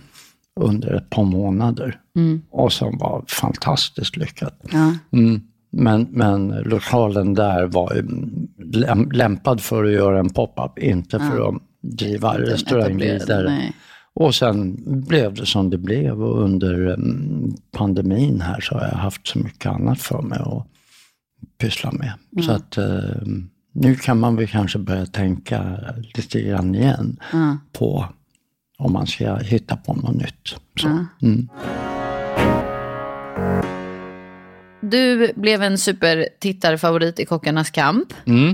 [0.60, 2.00] under ett par månader.
[2.50, 4.62] Och som var fantastiskt lyckat.
[4.72, 4.94] Ja.
[5.12, 5.42] Mm.
[5.70, 7.94] Men, men lokalen där var
[8.58, 13.50] läm- lämpad för att göra en pop-up, inte för att driva restaurang vidare.
[13.50, 13.74] nej.
[14.14, 14.78] Och sen
[15.08, 19.40] blev det som det blev och under mm, pandemin här så har jag haft så
[19.40, 20.68] mycket annat för mig att
[21.58, 22.14] pyssla med.
[22.46, 22.86] Så att eh,
[23.74, 25.80] nu kan man väl kanske börja tänka
[26.16, 27.20] lite grann igen
[27.72, 28.06] på
[28.78, 30.56] om man ska hitta på något nytt.
[30.76, 31.06] Så.
[31.22, 31.48] Mm.
[34.82, 38.14] Du blev en supertittarfavorit i Kockarnas kamp.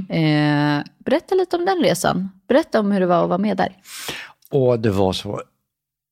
[0.10, 2.30] Eh, berätta lite om den resan.
[2.48, 3.70] Berätta om hur det var att vara med där.
[4.52, 5.42] Och det var så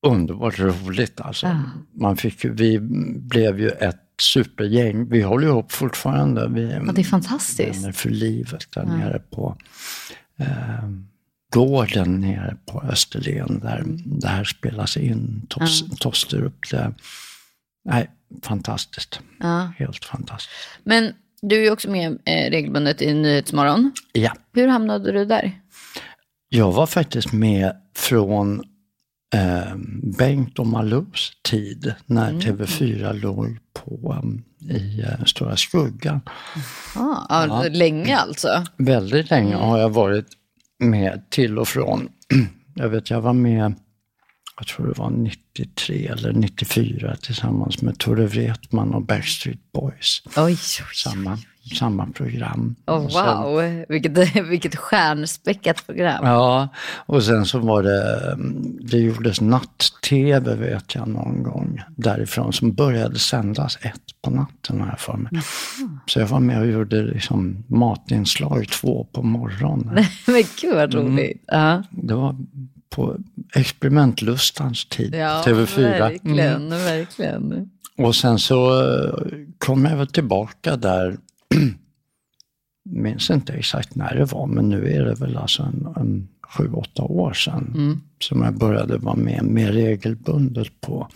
[0.08, 1.58] underbart roligt alltså.
[1.93, 2.80] Man fick, vi
[3.19, 5.10] blev ju ett supergäng.
[5.10, 6.47] Vi håller ihop fortfarande.
[6.50, 7.82] Vi Ja, det är fantastiskt.
[7.84, 9.58] vänner för livet där nere på
[10.39, 10.89] eh,
[11.54, 13.97] gården nere på Österlen där Mm.
[14.19, 15.45] det här spelas in.
[15.50, 16.69] Tos, Tosterup.
[16.71, 16.93] Det,
[17.86, 18.10] nej,
[18.44, 19.20] fantastiskt.
[19.39, 19.72] Ja.
[19.78, 20.58] Helt fantastiskt.
[20.84, 23.91] Men Du är ju också med eh, regelbundet i Nyhetsmorgon.
[24.13, 24.32] Ja.
[24.54, 25.52] Hur hamnade du där?
[26.50, 28.63] Jag var faktiskt med från
[29.36, 29.76] eh,
[30.17, 32.41] Bengt och Malous tid när Mm.
[32.41, 36.22] TV4 låg på, um, i eh, Stora Skuggan.
[36.96, 37.63] Ah, ja.
[37.72, 38.63] Länge alltså?
[38.78, 39.67] Väldigt länge Mm.
[39.67, 40.28] har jag varit
[40.80, 42.10] med till och från.
[42.76, 43.74] Jag vet, jag var med,
[44.62, 50.21] jag tror det var 93 eller 94 tillsammans med Tore Wretman och Backstreet Boys.
[50.38, 50.58] Oj, oj,
[50.95, 51.38] Samma,
[51.80, 52.76] samma program.
[52.88, 53.86] oh, sen- wow.
[53.89, 56.26] Vilket, vilket stjärnspäckat program.
[56.26, 56.69] Ja,
[57.06, 62.74] och sen så var det, mm, det gjordes natt-tv vet jag någon gång därifrån som
[62.74, 65.32] började sändas ett på natten har jag för mig.
[66.06, 70.06] Så jag var med och gjorde liksom matinslag två på morgonen.
[70.28, 71.43] Men gud vad roligt.
[71.47, 71.84] Ja.
[71.91, 72.36] Det var
[72.95, 73.17] på
[73.56, 75.82] experimentlustans tid, Ja, TV4.
[75.99, 76.69] verkligen, Mm.
[76.69, 77.69] verkligen.
[77.97, 79.13] Och sen så eh,
[79.58, 81.17] kom jag väl tillbaka där,
[82.89, 86.27] minns inte exakt när det var, men nu är det väl alltså en, en
[86.58, 88.01] sju, åtta år sedan Mm.
[88.19, 91.08] som jag började vara med mer regelbundet på,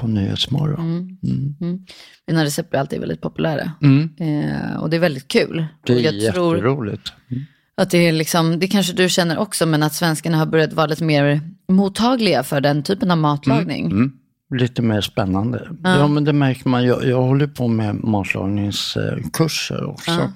[0.00, 1.18] på Nyhetsmorgon.
[1.22, 1.86] Mm.
[2.26, 3.72] Dina recept är alltid väldigt populära.
[3.82, 4.08] Mm.
[4.18, 5.66] Eh, och det är väldigt kul.
[5.86, 7.12] Det är jag tror jätteroligt.
[7.30, 7.42] Mm.
[7.76, 10.86] Att det är liksom, det kanske du känner också, men att svenskarna har börjat vara
[10.86, 13.86] lite mer mottagliga för den typen av matlagning.
[13.86, 14.12] Mm.
[14.54, 15.68] Lite mer spännande.
[15.82, 16.08] Ja.
[16.08, 16.84] men det märker man.
[16.84, 20.32] Jag, jag håller på med matlagningskurser också.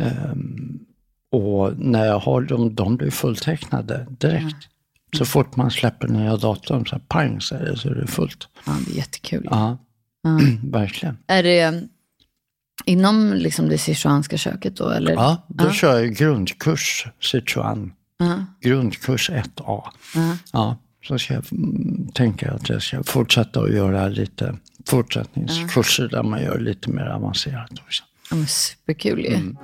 [0.00, 0.78] Ehm,
[1.32, 4.68] och när jag har dem, de blir fulltecknade direkt.
[5.16, 8.06] Så fort man släpper nya datum, så här, pang så är det, så är det
[8.06, 8.48] fullt.
[8.66, 9.48] Ja, det är jättekul.
[9.50, 9.78] Ja,
[10.62, 11.18] verkligen.
[11.26, 11.82] Är det
[12.84, 14.88] inom liksom det sichuanska köket då?
[14.88, 15.12] Eller?
[15.12, 17.92] Ja, då kör jag grundkurs Sichuan.
[18.18, 18.44] Ja.
[18.60, 19.82] Grundkurs 1A.
[20.52, 20.76] Ja,
[21.08, 24.56] så ska jag mm, tänka att jag ska fortsätta att göra lite
[24.86, 28.04] fortsättningskurser där man gör lite mer avancerat också.
[28.30, 29.34] Ja, superkul ju.
[29.34, 29.56] Mm.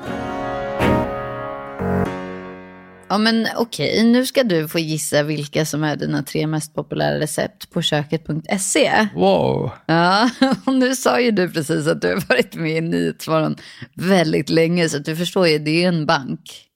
[3.08, 7.18] Ja men okej, nu ska du få gissa vilka som är dina tre mest populära
[7.18, 9.08] recept på köket.se.
[9.14, 9.70] Wow!
[9.86, 10.30] Ja,
[10.66, 13.56] och nu sa ju du precis att du har varit med i Nyhetsmorgon
[13.94, 16.68] väldigt länge, så du förstår ju, det är ju en bank.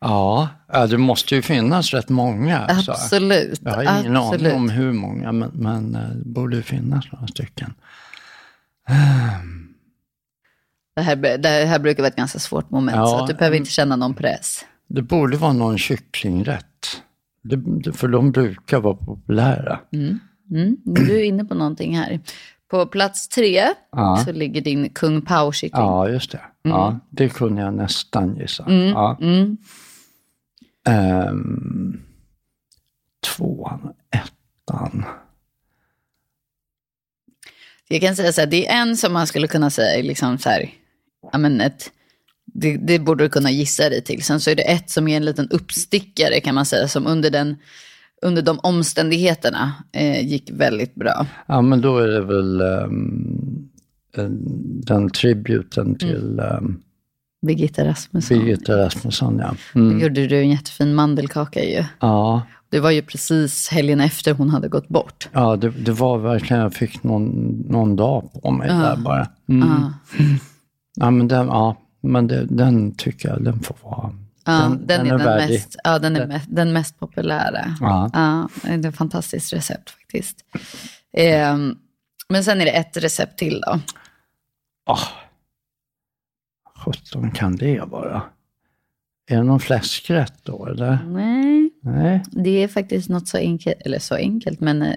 [0.00, 0.48] Ja,
[0.90, 2.66] det måste ju finnas rätt många.
[2.68, 3.60] Absolut.
[3.64, 4.52] Jag har ingen absolut.
[4.52, 7.74] aning om hur många, men, men eh, det borde ju finnas några stycken.
[10.96, 13.56] Det här, det här brukar vara ett ganska svårt moment, Ja, så att du behöver
[13.56, 14.64] inte känna någon press.
[14.92, 17.02] Det borde vara någon kycklingrätt.
[17.42, 19.80] Det, för de brukar vara populära.
[19.92, 22.20] Mm, du är inne på någonting här.
[22.70, 24.22] På plats tre Ja.
[24.26, 25.82] så ligger din Kung Pao-kyckling.
[25.82, 26.40] Ja, just det.
[26.62, 28.64] Ja, det kunde jag nästan gissa.
[28.72, 29.18] Ja.
[29.20, 29.56] Mm.
[30.88, 32.00] Ehm,
[33.36, 35.04] tvåan, ettan.
[37.88, 40.48] Jag kan säga så här, det är en som man skulle kunna säga liksom så
[40.48, 40.70] här,
[41.32, 41.92] ja men ett,
[42.54, 44.22] det, det borde du kunna gissa dig till.
[44.22, 47.30] Sen så är det ett som är en liten uppstickare kan man säga, som under,
[47.30, 47.56] den,
[48.22, 51.26] under de omständigheterna eh, gick väldigt bra.
[51.46, 53.70] Ja, men då är det väl en-
[54.86, 56.80] den tributen till um,
[57.46, 58.38] Birgitta Rasmusson.
[58.38, 59.38] Birgitta Rasmusson.
[59.38, 59.54] Ja.
[59.74, 60.00] Då Mm.
[60.00, 61.84] gjorde du en jättefin mandelkaka ju.
[62.00, 65.28] ja, Det var ju precis helgen efter hon hade gått bort.
[65.32, 67.24] ja det, det var verkligen, jag fick någon,
[67.68, 69.28] någon dag på mig där bara.
[69.48, 69.68] Mm.
[69.68, 69.92] Ja.
[70.96, 74.12] Ja, men den, ja, men det, den tycker jag, den får vara.
[74.44, 75.54] Ja, den, är den, värdig.
[75.54, 77.76] mest, ja, den, är mest, den mest populära.
[77.80, 78.10] Ja.
[78.12, 80.44] Ja, det är ett fantastiskt recept faktiskt.
[81.12, 81.78] Ehm,
[82.28, 83.80] men sen är det ett recept till då.
[84.86, 85.06] Ah,
[86.84, 88.22] 17 kan det vara?
[89.30, 90.98] Är det någon fläskrätt då eller?
[91.06, 92.22] Nej, Nej.
[92.30, 94.94] det är faktiskt något så enkelt, eller så enkelt, men eh,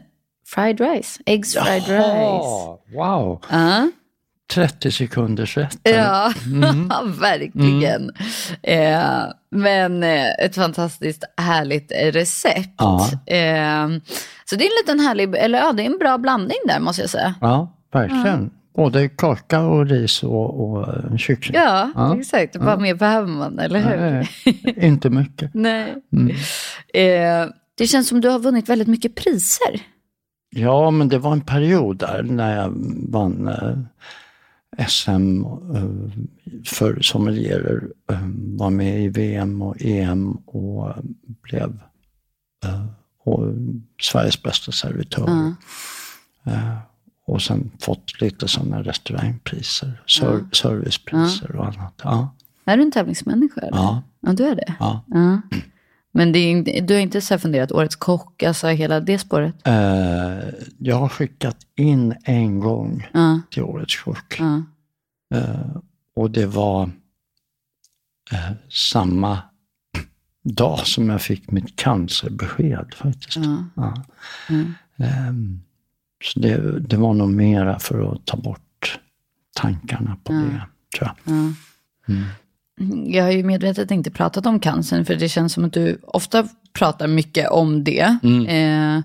[0.47, 1.21] fried rice.
[1.25, 1.93] Eggs fried rice.
[1.93, 3.41] Jaha, wow.
[3.51, 3.91] Ja,
[4.53, 5.77] 30 sekunders rätt.
[5.83, 6.87] ja Mm.
[7.21, 8.11] verkligen.
[8.63, 12.73] Eh, men eh, ett fantastiskt härligt recept.
[12.77, 13.09] Ja.
[13.25, 13.87] Eh,
[14.45, 17.01] så det är en liten härlig, eller ja, det är en bra blandning där måste
[17.01, 17.33] jag säga.
[17.41, 18.51] Ja, verkligen.
[18.75, 21.61] Både kaka och ris och, och eh, kyckling.
[21.61, 22.17] Ja, Ja.
[22.19, 22.55] exakt.
[22.55, 23.97] Vad mer behöver man, eller hur?
[23.97, 24.29] Nej,
[24.87, 25.51] inte mycket.
[25.53, 25.95] Nej.
[26.93, 29.79] Eh, det känns som du har vunnit väldigt mycket priser.
[30.55, 32.73] Ja, men det var en period där när jag
[33.09, 33.77] vann eh,
[34.87, 35.45] SM
[35.75, 35.89] eh,
[36.65, 40.93] för sommelierer, eh, var med i VM och EM och
[41.41, 41.79] blev
[42.65, 42.85] eh,
[43.23, 43.53] och
[44.01, 45.53] Sveriges bästa servitör.
[46.45, 46.77] Eh,
[47.25, 52.01] och sen fått lite sådana restaurangpriser, ser, servicepriser och annat.
[52.03, 53.61] Ja, Är du en tävlingsmänniska?
[53.61, 53.77] Eller?
[53.77, 54.75] ja, ja, du är det.
[54.79, 55.03] ja.
[55.07, 55.41] Ja.
[56.15, 59.55] Men det är, inte- du har inte så funderat årets kock, alltså hela det spåret?
[59.67, 64.39] Eh, jag har skickat in en gång Ja, till Årets kock.
[64.39, 65.75] Eh,
[66.15, 66.83] och det var
[68.31, 69.39] eh, samma
[70.43, 73.37] dag som jag fick mitt cancerbesked faktiskt.
[74.97, 75.61] Ehm,
[76.23, 78.99] så det, det var nog mera för att ta bort
[79.55, 80.61] tankarna på det,
[80.97, 81.33] tror jag.
[81.35, 81.53] Ja.
[82.07, 82.23] Mm.
[83.05, 86.47] Jag har ju medvetet inte pratat om cancern, för det känns som att du ofta
[86.73, 88.17] pratar mycket om det.
[88.23, 88.45] Mm.
[88.45, 89.03] Eh,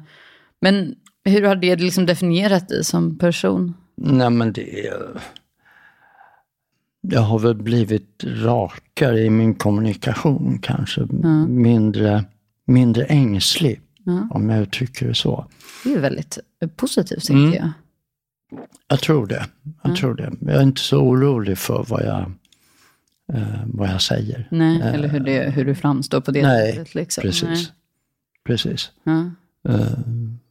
[0.61, 0.95] men
[1.25, 3.75] hur har det liksom definierat dig som person?
[3.97, 5.21] Nej men det är...
[7.01, 11.07] Jag har väl blivit rakare i min kommunikation kanske.
[11.49, 12.25] Mindre,
[12.67, 13.81] mindre ängslig,
[14.31, 15.47] om jag uttrycker det så.
[15.85, 16.39] Det är väldigt
[16.77, 17.71] positivt, tänker jag.
[18.89, 19.47] Jag tror det.
[19.83, 20.33] Jag tror det.
[20.41, 22.33] Jag är inte så orolig för vad jag,
[23.33, 24.49] eh, vad jag säger.
[24.51, 26.95] Nej, eller hur, det, hur du framstår på det Nej, sättet.
[26.95, 27.23] Liksom.
[27.23, 27.73] precis.
[28.45, 28.91] Precis.
[29.03, 29.31] Nej.
[29.63, 29.71] Ja.
[29.71, 29.99] Eh,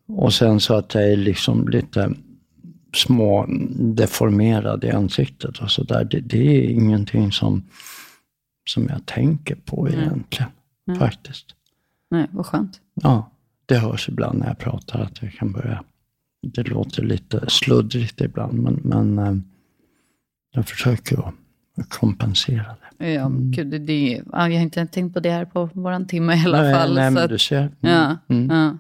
[0.08, 2.14] och sen så att jag är liksom lite
[2.94, 3.46] små
[3.80, 6.04] deformerad i ansiktet och sådär.
[6.04, 7.64] Det, det är ingenting som,
[8.70, 10.52] som jag tänker på egentligen.
[11.00, 11.46] Faktiskt.
[12.10, 12.82] Nej, vad skönt.
[12.94, 13.32] Ja,
[13.66, 15.84] det hörs ibland när jag pratar att jag kan börja...
[16.42, 19.38] Det låter lite sluddrigt ibland, men, men eh,
[20.52, 21.34] jag försöker att
[21.78, 22.66] att kompensera
[22.98, 23.12] det.
[23.14, 26.46] Ja, gud, det, ja, jag har inte tänkt på det här på våran timme i
[26.46, 26.96] alla nej, fall.
[26.96, 27.58] nej, men att- du ser.
[27.60, 27.72] Mm.
[27.82, 28.50] ja, Mm.
[28.58, 28.78] ja.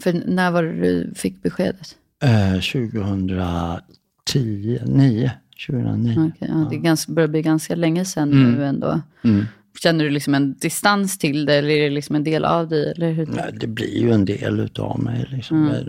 [0.00, 1.96] För när var det du fick beskedet?
[2.22, 5.32] Eh, 2010, 9,
[5.68, 6.32] 2009.
[6.36, 8.52] Okej, ja, det ganska, börjar bli ganska länge sedan Mm.
[8.52, 9.00] nu ändå.
[9.24, 9.44] Mm.
[9.82, 12.92] Känner du liksom en distans till det eller är det liksom en del av dig?
[12.96, 13.26] Eller hur?
[13.26, 15.26] Nej, det blir ju en del utav mig.
[15.30, 15.70] Liksom.
[15.74, 15.84] Jag,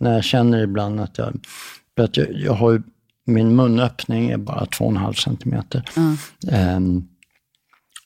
[0.00, 1.38] när jag känner ibland att jag...
[1.96, 2.82] För att jag, jag har ju,
[3.26, 5.84] min munöppning är bara 2,5 centimeter.
[6.50, 7.04] Ehm,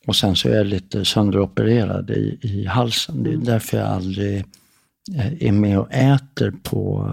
[0.06, 3.22] och sen så är jag lite sönderopererad i, i halsen.
[3.22, 4.38] Det är därför jag aldrig
[5.14, 7.10] eh, är med och äter på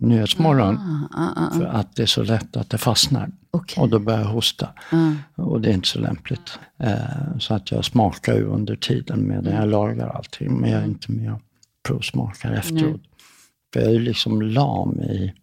[0.00, 0.76] Nyhetsmorgon.
[0.76, 3.30] Ah, ah, ah, För att det är så lätt att det fastnar.
[3.50, 3.82] Okej.
[3.82, 4.68] Och då börjar jag hosta.
[5.34, 6.58] Och det är inte så lämpligt.
[6.78, 10.60] Eh, så att jag smakar ju under tiden medan jag lagar allting.
[10.60, 11.40] Men jag är inte med och
[11.82, 13.00] provsmakar efteråt.
[13.72, 15.34] För jag är liksom lam i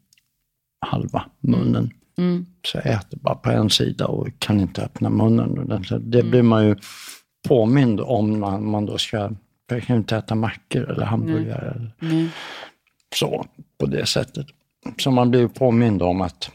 [0.86, 1.92] halva munnen.
[2.18, 2.46] Mm.
[2.68, 5.84] Så jag äter bara på en sida och kan inte öppna munnen.
[6.02, 6.76] Det blir man ju
[7.48, 9.32] påmind om när man då ska,
[9.68, 11.72] jag kan inte äta mackor eller hamburgare.
[11.72, 12.30] Eller Nej.
[13.16, 13.46] så,
[13.80, 14.46] på det sättet.
[14.98, 16.52] Så man blir påmind om att,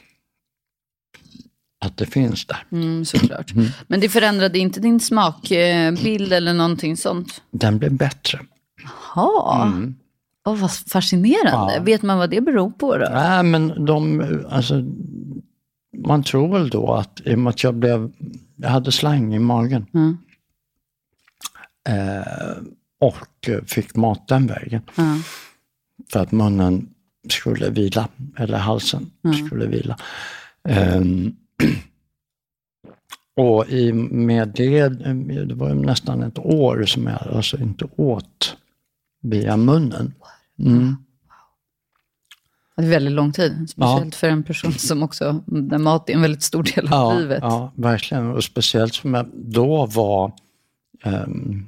[1.84, 2.64] att det finns där.
[2.72, 3.52] Mm, såklart.
[3.86, 7.42] Men det förändrade inte din smakbild eller någonting sånt?
[7.50, 8.40] Den blir bättre.
[9.14, 9.72] Ja.
[10.46, 11.74] Åh, vad fascinerande.
[11.74, 11.82] Ja.
[11.82, 13.08] Vet man vad det beror på då?
[13.12, 14.84] Nej, men de, alltså,
[15.98, 18.12] man tror väl då att i och med att jag blev,
[18.56, 19.86] jag hade slang i magen.
[19.94, 20.16] Mm.
[21.88, 22.56] Eh,
[23.00, 24.82] och eh, fick mat den vägen.
[24.94, 25.18] Ja.
[26.12, 26.88] För att munnen
[27.28, 29.10] skulle vila, eller halsen
[29.46, 29.98] skulle vila.
[30.68, 31.36] Ehm,
[33.36, 34.88] och i, med det,
[35.44, 38.56] det var nästan ett år som jag alltså inte åt
[39.22, 40.14] via munnen.
[40.58, 40.96] Mm.
[42.76, 43.70] Det är väldigt lång tid.
[43.70, 47.18] Speciellt för en person som också, där mat är en väldigt stor del av Ja,
[47.18, 47.38] livet.
[47.42, 48.30] ja, verkligen.
[48.30, 50.32] Och speciellt som jag då var
[51.04, 51.66] ehm,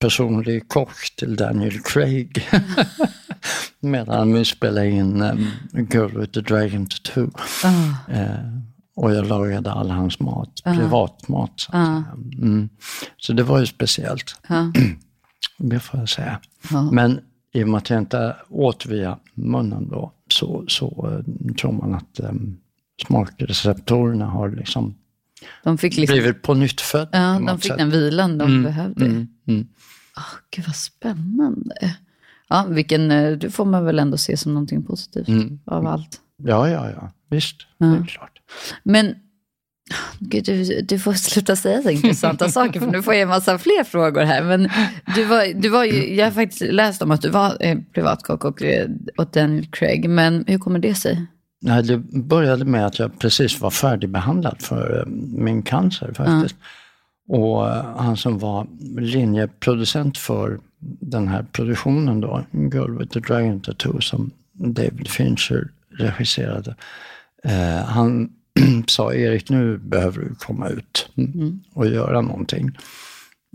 [0.00, 2.48] personlig kock till Daniel Craig.
[3.80, 5.46] Medan vi spelade in um,
[5.92, 7.30] Girl with the Dragon Tattoo.
[7.64, 8.34] Ah, Eh,
[8.96, 11.52] och jag lagade all hans mat, privatmat.
[11.56, 12.04] Så, säga.
[12.42, 12.68] mm.
[13.16, 14.72] så det var ju speciellt, ja.
[15.58, 16.40] det får jag säga.
[16.70, 16.82] Ja.
[16.90, 17.20] Men
[17.52, 21.94] i och med att jag inte åt via munnen då, så, så eh, tror man
[21.94, 22.56] att um,
[23.06, 24.94] smakreceptorerna har liksom
[25.64, 27.08] De fick, liksom, blivit på nytt född.
[27.12, 27.78] ja, på de fick sätt.
[27.78, 29.04] den vilan de behövde.
[29.06, 29.66] Mm, mm.
[30.14, 31.96] Ah, gud vad spännande.
[32.48, 35.58] Ja, vilken, eh, det får man väl ändå se som någonting positivt Mm.
[35.64, 36.20] av allt.
[36.36, 38.40] Ja, ja, ja, visst, det är klart.
[38.82, 39.14] Men
[40.18, 43.58] gud, du, du får sluta säga så intressanta saker, för nu får jag en massa
[43.58, 44.42] fler frågor här.
[44.42, 44.68] Men
[45.14, 48.44] du var, du var ju, jag har faktiskt läst om att du var eh, privatkock
[48.44, 51.26] och, eh, åt Daniel Craig, men hur kommer det sig?
[51.62, 56.56] Nej, det började med att jag precis var färdigbehandlad för eh, min cancer faktiskt.
[57.28, 58.66] Och eh, han som var
[59.00, 60.60] linjeproducent för
[61.00, 65.68] den här produktionen då, Girl with the Dragon Tattoo, som David Fincher
[65.98, 66.74] regisserade.
[67.44, 68.30] Eh, han
[68.86, 72.70] sa, Erik nu behöver du komma ut mm, och göra någonting.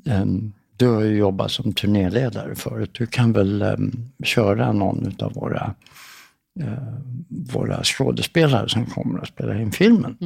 [0.05, 3.91] Em, du har ju jobbat som turnéledare förut, du kan väl em,
[4.23, 5.75] köra någon av våra
[7.29, 10.17] våra skådespelare som kommer att spela in filmen.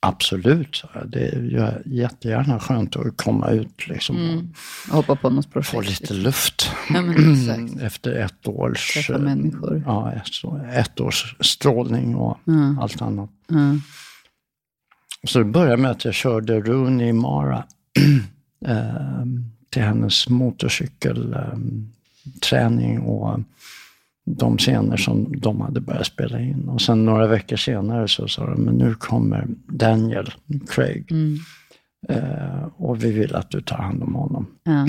[0.00, 0.84] Absolut.
[1.06, 4.48] Det är jättegärna skönt att komma ut liksom,
[4.90, 5.70] Hoppa på något projekt.
[5.70, 7.02] få lite luft Ja,
[7.86, 9.82] efter ett års, Träffa eh, människor.
[9.86, 10.12] ja,
[10.72, 12.38] ett, års strålning och
[12.80, 13.30] allt annat.
[13.50, 13.80] Mm.
[15.28, 17.64] Så det började med att jag körde Rooney Mara
[18.66, 19.24] eh,
[19.70, 23.40] till hennes motorcykelträning och
[24.24, 26.68] de scener som de hade börjat spela in.
[26.68, 30.32] Och sen några veckor senare så sa de, men nu kommer Daniel
[30.70, 31.10] Craig.
[31.12, 31.38] Mm.
[32.08, 34.46] Eh, och vi vill att du tar hand om honom.
[34.64, 34.86] Ja.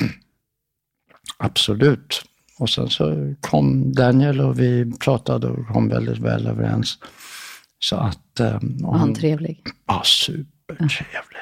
[1.37, 2.21] Absolut.
[2.59, 6.97] Och sen så kom Daniel och vi pratade och kom väldigt väl överens.
[7.79, 8.39] Så att...
[8.39, 9.61] eh, Var han trevlig?
[9.87, 11.39] Ja, supertrevlig.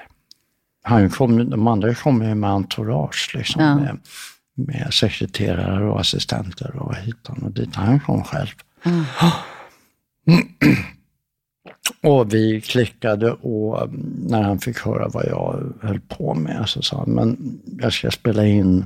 [0.83, 3.75] Han kom, de andra kom ju med entourage, liksom, Ja.
[3.75, 3.99] med,
[4.67, 7.75] med sekreterare och assistenter och hitan och dit.
[7.75, 8.47] Han kom själv.
[8.85, 9.03] Mm.
[12.03, 16.81] Och vi klickade och mm, när han fick höra vad jag höll på med så
[16.81, 18.85] sa han, men jag ska spela in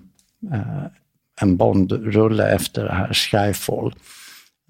[0.54, 0.84] eh,
[1.42, 3.96] en Bond-rulle efter det här Skyfall.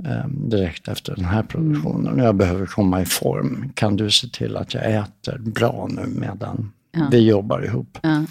[0.06, 2.18] Eh, direkt efter den här produktionen.
[2.18, 3.72] Jag behöver komma i form.
[3.76, 7.08] Kan du se till att jag äter bra nu medan Ja.
[7.12, 7.98] vi jobbar ihop?
[8.02, 8.26] Ja.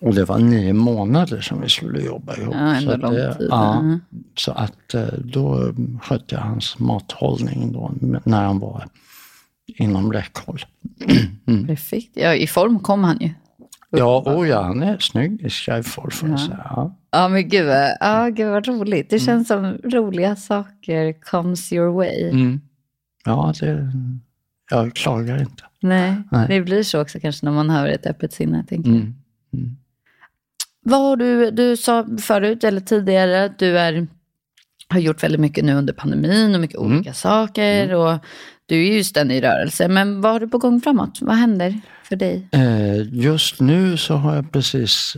[0.00, 2.54] Och det var nio månader som vi skulle jobba ihop.
[2.54, 3.48] Ja, ändå så lång det, tid.
[3.50, 4.00] Ja, Mm.
[4.36, 5.72] så att eh, då
[6.02, 7.92] skötte jag hans mathållning då,
[8.24, 8.84] när han var
[9.66, 10.60] inom räckhåll.
[11.66, 12.10] Perfekt.
[12.14, 13.30] Ja, i form kom han ju.
[13.90, 16.46] Ja, och ja, han är snygg i Skyfall får jag Ja.
[16.46, 16.66] säga.
[16.70, 16.96] Ja.
[17.10, 17.68] Ja, men gud
[18.00, 19.10] ja, gud vad roligt.
[19.10, 22.30] Det känns som roliga saker comes your way.
[22.30, 22.60] Mm.
[23.24, 23.92] Ja, det,
[24.70, 25.62] jag klagar inte.
[25.80, 26.46] Nej, Nej.
[26.48, 28.64] det blir så också kanske när man hör ett öppet sinne.
[28.68, 28.98] Tänker jag.
[29.52, 29.76] Mm.
[30.86, 30.92] Mm.
[30.92, 34.06] Vad har du, du sa förut eller tidigare att du är,
[34.88, 36.92] har gjort väldigt mycket nu under pandemin och mycket Mm.
[36.92, 37.94] olika saker.
[37.94, 38.18] Och
[38.66, 39.88] du är ju ständigt i rörelse.
[39.88, 41.18] Men vad har du på gång framåt?
[41.20, 42.48] Vad händer för dig?
[42.52, 45.16] Eh, just nu så har jag precis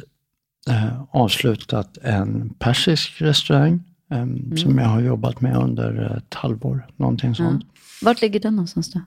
[0.68, 7.34] eh, avslutat en persisk restaurang eh, som jag har jobbat med under ett halvår, någonting
[7.34, 7.64] sånt.
[8.02, 9.00] Vart ligger den någonstans då?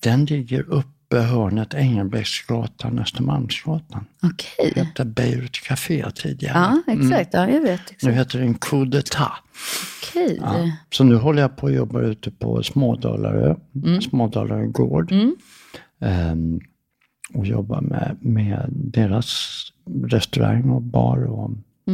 [0.00, 0.88] Den ligger uppe
[1.18, 4.04] hörnet Engelbrektsgatan, Östermalmsgatan.
[4.22, 4.72] Okej.
[4.74, 6.58] Det hette Beirut Café tidigare.
[6.86, 7.34] Ja, exakt.
[7.34, 7.80] Ja, jag vet.
[7.80, 8.16] Nu Exakt.
[8.16, 9.30] heter den Coup d'etat.
[10.02, 10.38] Okej.
[10.42, 10.70] Ja.
[10.90, 13.54] Så nu håller jag på att jobba ute på Smådalarö,
[14.10, 15.12] Smådalarö gård.
[15.12, 15.36] Mm.
[16.00, 16.60] Ehm,
[17.34, 19.58] och jobba med, med deras
[20.04, 21.50] restaurang och bar och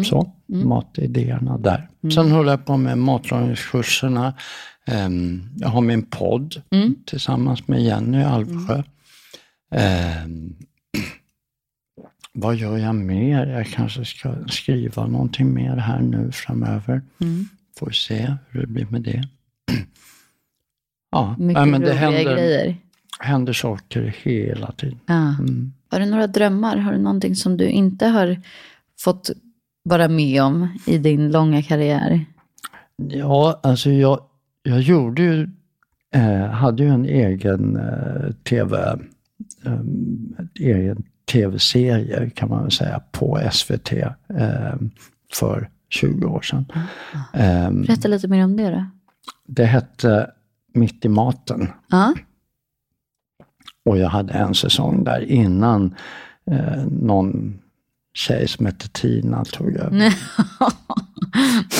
[0.06, 0.32] så.
[0.46, 1.88] Matidéerna där.
[2.14, 4.34] Sen håller jag på med matlagningskurserna.
[4.86, 6.62] Ehm, jag har min podd
[7.06, 8.82] tillsammans med Jenny Alvsjö.
[9.70, 10.56] Ehm,
[12.32, 13.46] vad gör jag mer?
[13.46, 17.02] Jag kanske ska skriva någonting mer här nu framöver.
[17.20, 17.48] Mm.
[17.78, 19.22] Får se hur det blir med det.
[21.10, 22.76] Ja, Mycket nej, men det händer, grejer.
[23.20, 24.98] händer saker hela tiden.
[25.06, 25.34] Ja.
[25.38, 25.72] Mm.
[25.90, 26.76] Har du några drömmar?
[26.76, 28.42] Har du någonting som du inte har
[29.00, 29.30] fått
[29.82, 32.24] vara med om i din långa karriär?
[32.96, 34.20] Ja, alltså jag,
[34.62, 35.48] jag gjorde ju,
[36.14, 38.98] eh, hade ju en egen eh, tv,
[39.66, 41.02] eh, ett egen
[41.32, 44.74] tv-serie kan man väl säga på SVT eh,
[45.34, 46.64] för 20 år sedan.
[47.32, 48.84] Eh, Berätta lite mer om det då.
[49.46, 50.30] det hette
[50.74, 51.68] Mitt i maten.
[51.90, 52.14] Ja.
[53.84, 55.94] Och jag hade en säsong där innan
[56.50, 57.58] eh, någon
[58.14, 60.14] tjej som hette Tina tog över.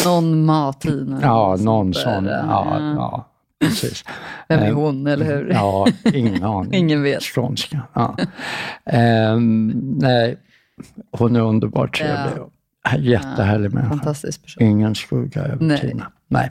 [0.05, 1.18] Någon matina.
[1.22, 2.24] Ja, någon sån.
[2.24, 3.28] Ja, ja,
[3.61, 4.05] precis.
[4.49, 5.51] Vem är Eh, hon, eller hur?
[5.53, 6.75] Ja, ingen aning.
[6.75, 7.23] Ingen vet.
[7.23, 7.81] Skånska.
[7.93, 8.17] Ja.
[8.85, 10.37] Ehm, nej,
[11.13, 12.43] hon är underbart trevlig.
[12.99, 13.91] Jättehärlig människa.
[13.91, 14.63] Fantastisk person.
[14.63, 15.81] Ingen skugga över Nej.
[15.81, 16.13] Tina.
[16.29, 16.51] Nej.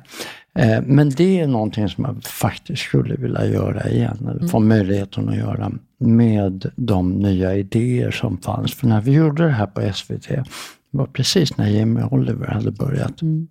[0.60, 4.18] Eh, men det är någonting som jag faktiskt skulle vilja göra igen.
[4.22, 4.47] Eller Mm.
[4.47, 8.74] få möjligheten att göra med de nya idéer som fanns.
[8.74, 10.43] För när vi gjorde det här på SVT, det
[10.91, 13.22] var precis när Jimmy Oliver hade börjat.
[13.22, 13.47] Mm.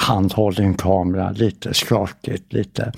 [0.00, 2.92] Handhållen kamera, lite skakigt, lite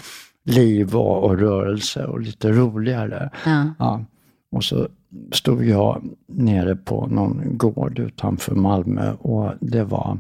[0.45, 3.31] liv och, och rörelse och lite roligare.
[3.47, 3.75] Ja.
[3.79, 4.05] Ja.
[4.53, 4.89] Och så
[5.33, 10.19] stod jag nere på någon gård utanför Malmö och det var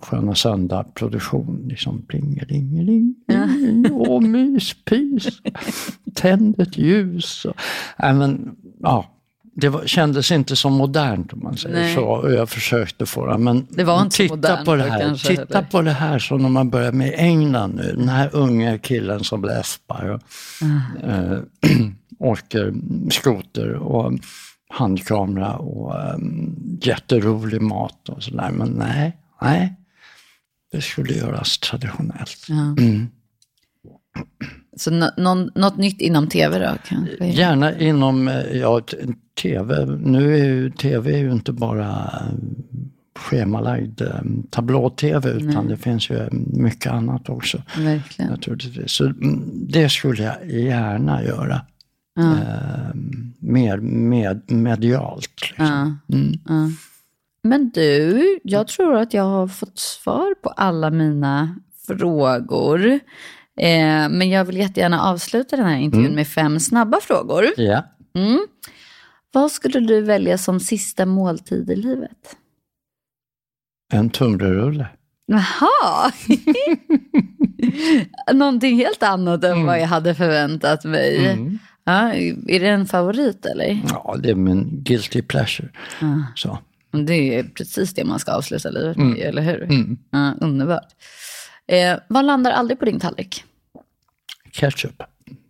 [0.00, 3.14] Sköna Söndag produktion, liksom plingelingeling,
[3.92, 5.42] och myspys,
[6.14, 7.44] tänd ett ljus.
[7.44, 7.56] Och,
[7.98, 9.06] nej, men, ja,
[9.54, 11.94] det var, kändes inte så modernt om man säger Nej.
[11.94, 12.30] så.
[12.36, 13.38] Jag försökte få det.
[13.38, 15.00] Men Det var inte titta modernt på det här.
[15.00, 15.68] kanske, titta eller?
[15.68, 17.92] på det här som de har börjat med i England nu.
[17.96, 20.10] Den här unga killen som läspar.
[20.10, 20.20] Och,
[20.62, 21.06] Ah.
[21.10, 21.38] eh,
[22.18, 22.74] åker
[23.10, 24.12] skoter och
[24.70, 28.50] handkamera och um, jätterolig mat och sådär.
[28.50, 29.74] Men nej, nej.
[30.72, 32.46] Det skulle göras traditionellt.
[32.48, 32.76] Ja.
[34.72, 35.10] Mm.
[35.10, 37.26] Så någon, något nytt inom tv då kanske?
[37.26, 38.80] Gärna inom eh, ja,
[39.42, 39.86] tv.
[39.86, 42.38] Nu är ju tv är ju inte bara eh,
[43.14, 44.20] schemalagd eh,
[44.50, 47.62] tablå-tv utan det finns ju mycket annat också.
[47.76, 48.30] Verkligen.
[48.30, 48.92] Naturligtvis.
[48.92, 51.60] Så mm, det skulle jag gärna göra.
[52.18, 52.94] Eh,
[53.38, 55.40] mer med, medialt.
[55.48, 55.98] Liksom.
[56.06, 56.18] Ja,
[56.48, 56.70] ja.
[57.42, 61.56] Men du, jag tror att jag har fått svar på alla mina
[61.86, 63.00] frågor.
[63.60, 67.46] Eh, men jag vill jättegärna avsluta den här intervjun med fem snabba frågor.
[67.56, 67.84] Ja.
[68.14, 68.46] Mm.
[69.32, 72.36] Vad skulle du välja som sista måltid i livet?
[73.92, 74.86] En tunnbrödsrulle.
[75.26, 76.12] Jaha!
[78.32, 81.26] Någonting helt annat än vad jag hade förväntat mig.
[81.26, 81.58] Mm.
[81.84, 82.12] Ja,
[82.48, 83.80] är det en favorit eller?
[83.88, 85.68] Ja, det är min guilty pleasure.
[86.34, 86.58] Så.
[87.06, 89.68] Det är precis det man ska avsluta livet med, eller hur?
[90.10, 90.88] Ja, underbart.
[91.72, 93.44] Eh, vad landar aldrig på din tallrik?
[94.50, 95.02] Ketchup.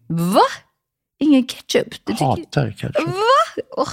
[0.07, 0.41] Va?
[1.19, 1.91] Ingen ketchup?
[1.91, 2.25] Du tycker...
[2.25, 3.07] Hatar ketchup.
[3.07, 3.63] Va?
[3.77, 3.89] Åh,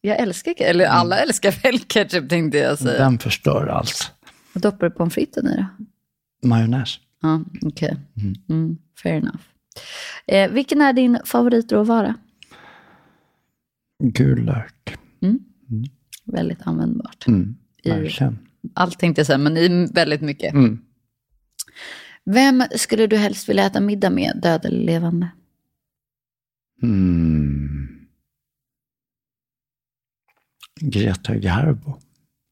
[0.00, 0.70] jag älskar ketchup.
[0.70, 2.98] Eller alla älskar väl ketchup tänkte jag säga.
[3.04, 4.12] Den förstör allt.
[4.52, 5.66] Vad doppar du pommes fritesen i då?
[6.48, 6.98] Majonnäs.
[7.22, 7.96] Ja, okej.
[8.48, 9.40] Mm, fair enough.
[10.26, 12.14] Eh, vilken är din favoritråvara?
[14.04, 14.96] Gul lök.
[16.24, 17.26] Väldigt användbart.
[17.26, 18.38] Mm, I- verkligen.
[18.74, 20.54] Allt tänkte jag säga, men i väldigt mycket.
[22.24, 25.28] Vem skulle du helst vilja äta middag med, död eller levande?
[26.82, 27.88] Mm.
[30.80, 31.98] Greta Garbo.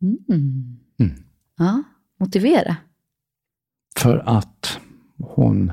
[0.02, 0.78] Mm.
[0.98, 1.22] Mm.
[1.56, 1.82] Ja,
[2.20, 2.76] motivera.
[3.96, 4.78] För att
[5.18, 5.72] hon...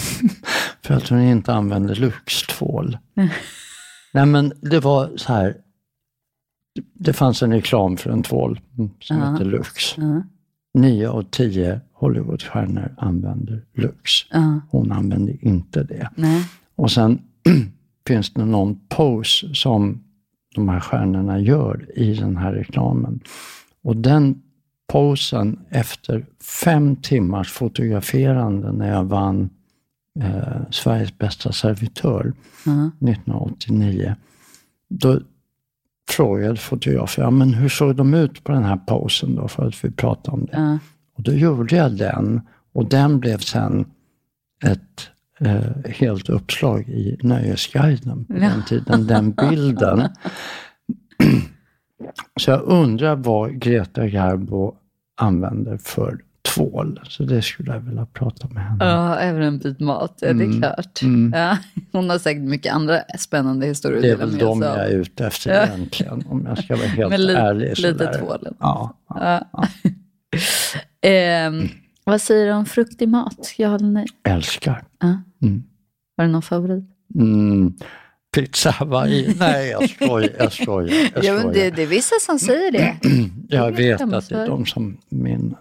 [0.82, 2.98] för att hon inte använder Lux-tvål.
[4.14, 5.56] Nej men det var så här.
[6.94, 8.60] Det fanns en reklam för en tvål
[9.00, 9.32] som Ja.
[9.32, 9.96] heter Lux.
[9.96, 10.22] Ja.
[10.74, 14.10] Nio av tio Hollywoodstjärnor använder Lux.
[14.30, 16.08] Ja, Hon använde inte det.
[16.16, 16.44] nej.
[16.76, 17.18] Och sen
[18.06, 20.02] finns det någon pose som
[20.54, 23.20] de här stjärnorna gör i den här reklamen.
[23.82, 24.42] Och den
[24.92, 26.26] posen efter
[26.64, 29.50] fem timmars fotograferande när jag vann
[30.20, 32.32] eh, Sveriges bästa servitör
[32.64, 32.90] Ja.
[33.10, 34.14] 1989.
[34.88, 35.20] Då
[36.10, 39.84] frågade fotografen, ja, men hur såg de ut på den här posen då för att
[39.84, 40.52] vi pratade om det.
[40.56, 40.78] Ja.
[41.16, 42.40] Och då gjorde jag den
[42.72, 43.84] och den blev sen
[44.64, 45.08] ett
[45.40, 50.08] eh, helt uppslag i Nöjesguiden på den tiden, den bilden.
[52.40, 54.74] Så jag undrar vad Greta Garbo
[55.16, 56.18] använder för
[56.54, 57.00] tvål.
[57.08, 58.84] Så det skulle jag vilja prata med henne.
[58.84, 61.00] Ja, även en bit mat, ja, det är klart.
[61.34, 61.58] Ja,
[61.92, 65.50] hon har säkert mycket andra spännande historier Det är väl de jag är ute efter
[65.54, 65.66] Ja.
[65.66, 67.68] egentligen, om jag ska vara helt Men li- ärlig.
[67.68, 68.18] lite sådär.
[68.18, 68.48] tvål.
[68.60, 69.64] Ja, ja, Ja.
[71.02, 71.68] Ehm,
[72.04, 73.54] vad säger du om fruktig mat?
[73.56, 74.06] Ja eller nej?
[74.28, 74.84] älskar.
[75.00, 75.22] Ja.
[75.42, 75.62] Mm.
[76.16, 76.84] Har du någon favorit?
[77.14, 77.72] Mm.
[78.34, 79.34] Pizza Hawaii.
[79.38, 80.30] Nej, jag skojar.
[80.38, 81.10] Jag skojar.
[81.14, 81.54] Jag, Ja, men skojar.
[81.54, 82.96] det, det är vissa som säger det.
[83.48, 85.54] jag vet att det är de som min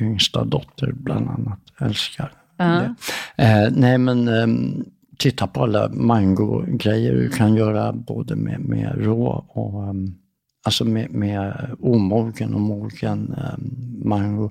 [0.00, 2.32] yngsta dotter bland annat älskar.
[2.56, 2.94] Ja.
[3.36, 3.42] Det.
[3.42, 4.84] Eh, nej, men ehm,
[5.18, 10.14] titta på alla mango-grejer du kan göra både med, med rå och ehm,
[10.64, 13.70] alltså med, med omogen och mogen ehm,
[14.08, 14.50] mango.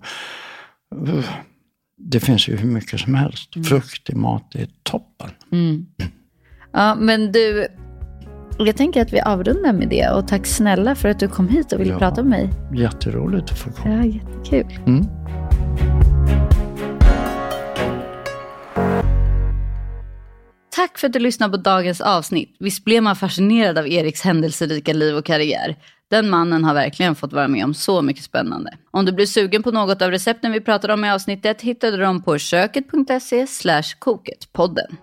[1.98, 3.68] Det finns ju hur mycket som helst.
[3.68, 5.30] Frukt i mat är toppen.
[6.72, 7.68] Ja, men du,
[8.60, 10.10] jag tänker att vi avrundar med det.
[10.10, 12.00] Och tack snälla för att du kom hit och ville Ja.
[12.00, 12.50] prata med mig.
[12.82, 13.96] Jätteroligt att få komma.
[13.96, 14.80] Ja, jättekul.
[14.88, 15.06] Mm.
[20.76, 22.56] Tack för att du lyssnade på dagens avsnitt.
[22.60, 25.76] Visst blev man fascinerad av Eriks händelserika liv och karriär?
[26.10, 28.72] Den mannen har verkligen fått vara med om så mycket spännande.
[28.92, 31.98] Om du blir sugen på något av recepten vi pratade om i avsnittet hittar du
[31.98, 33.46] dem på köket.se
[34.00, 34.98] koketpodden.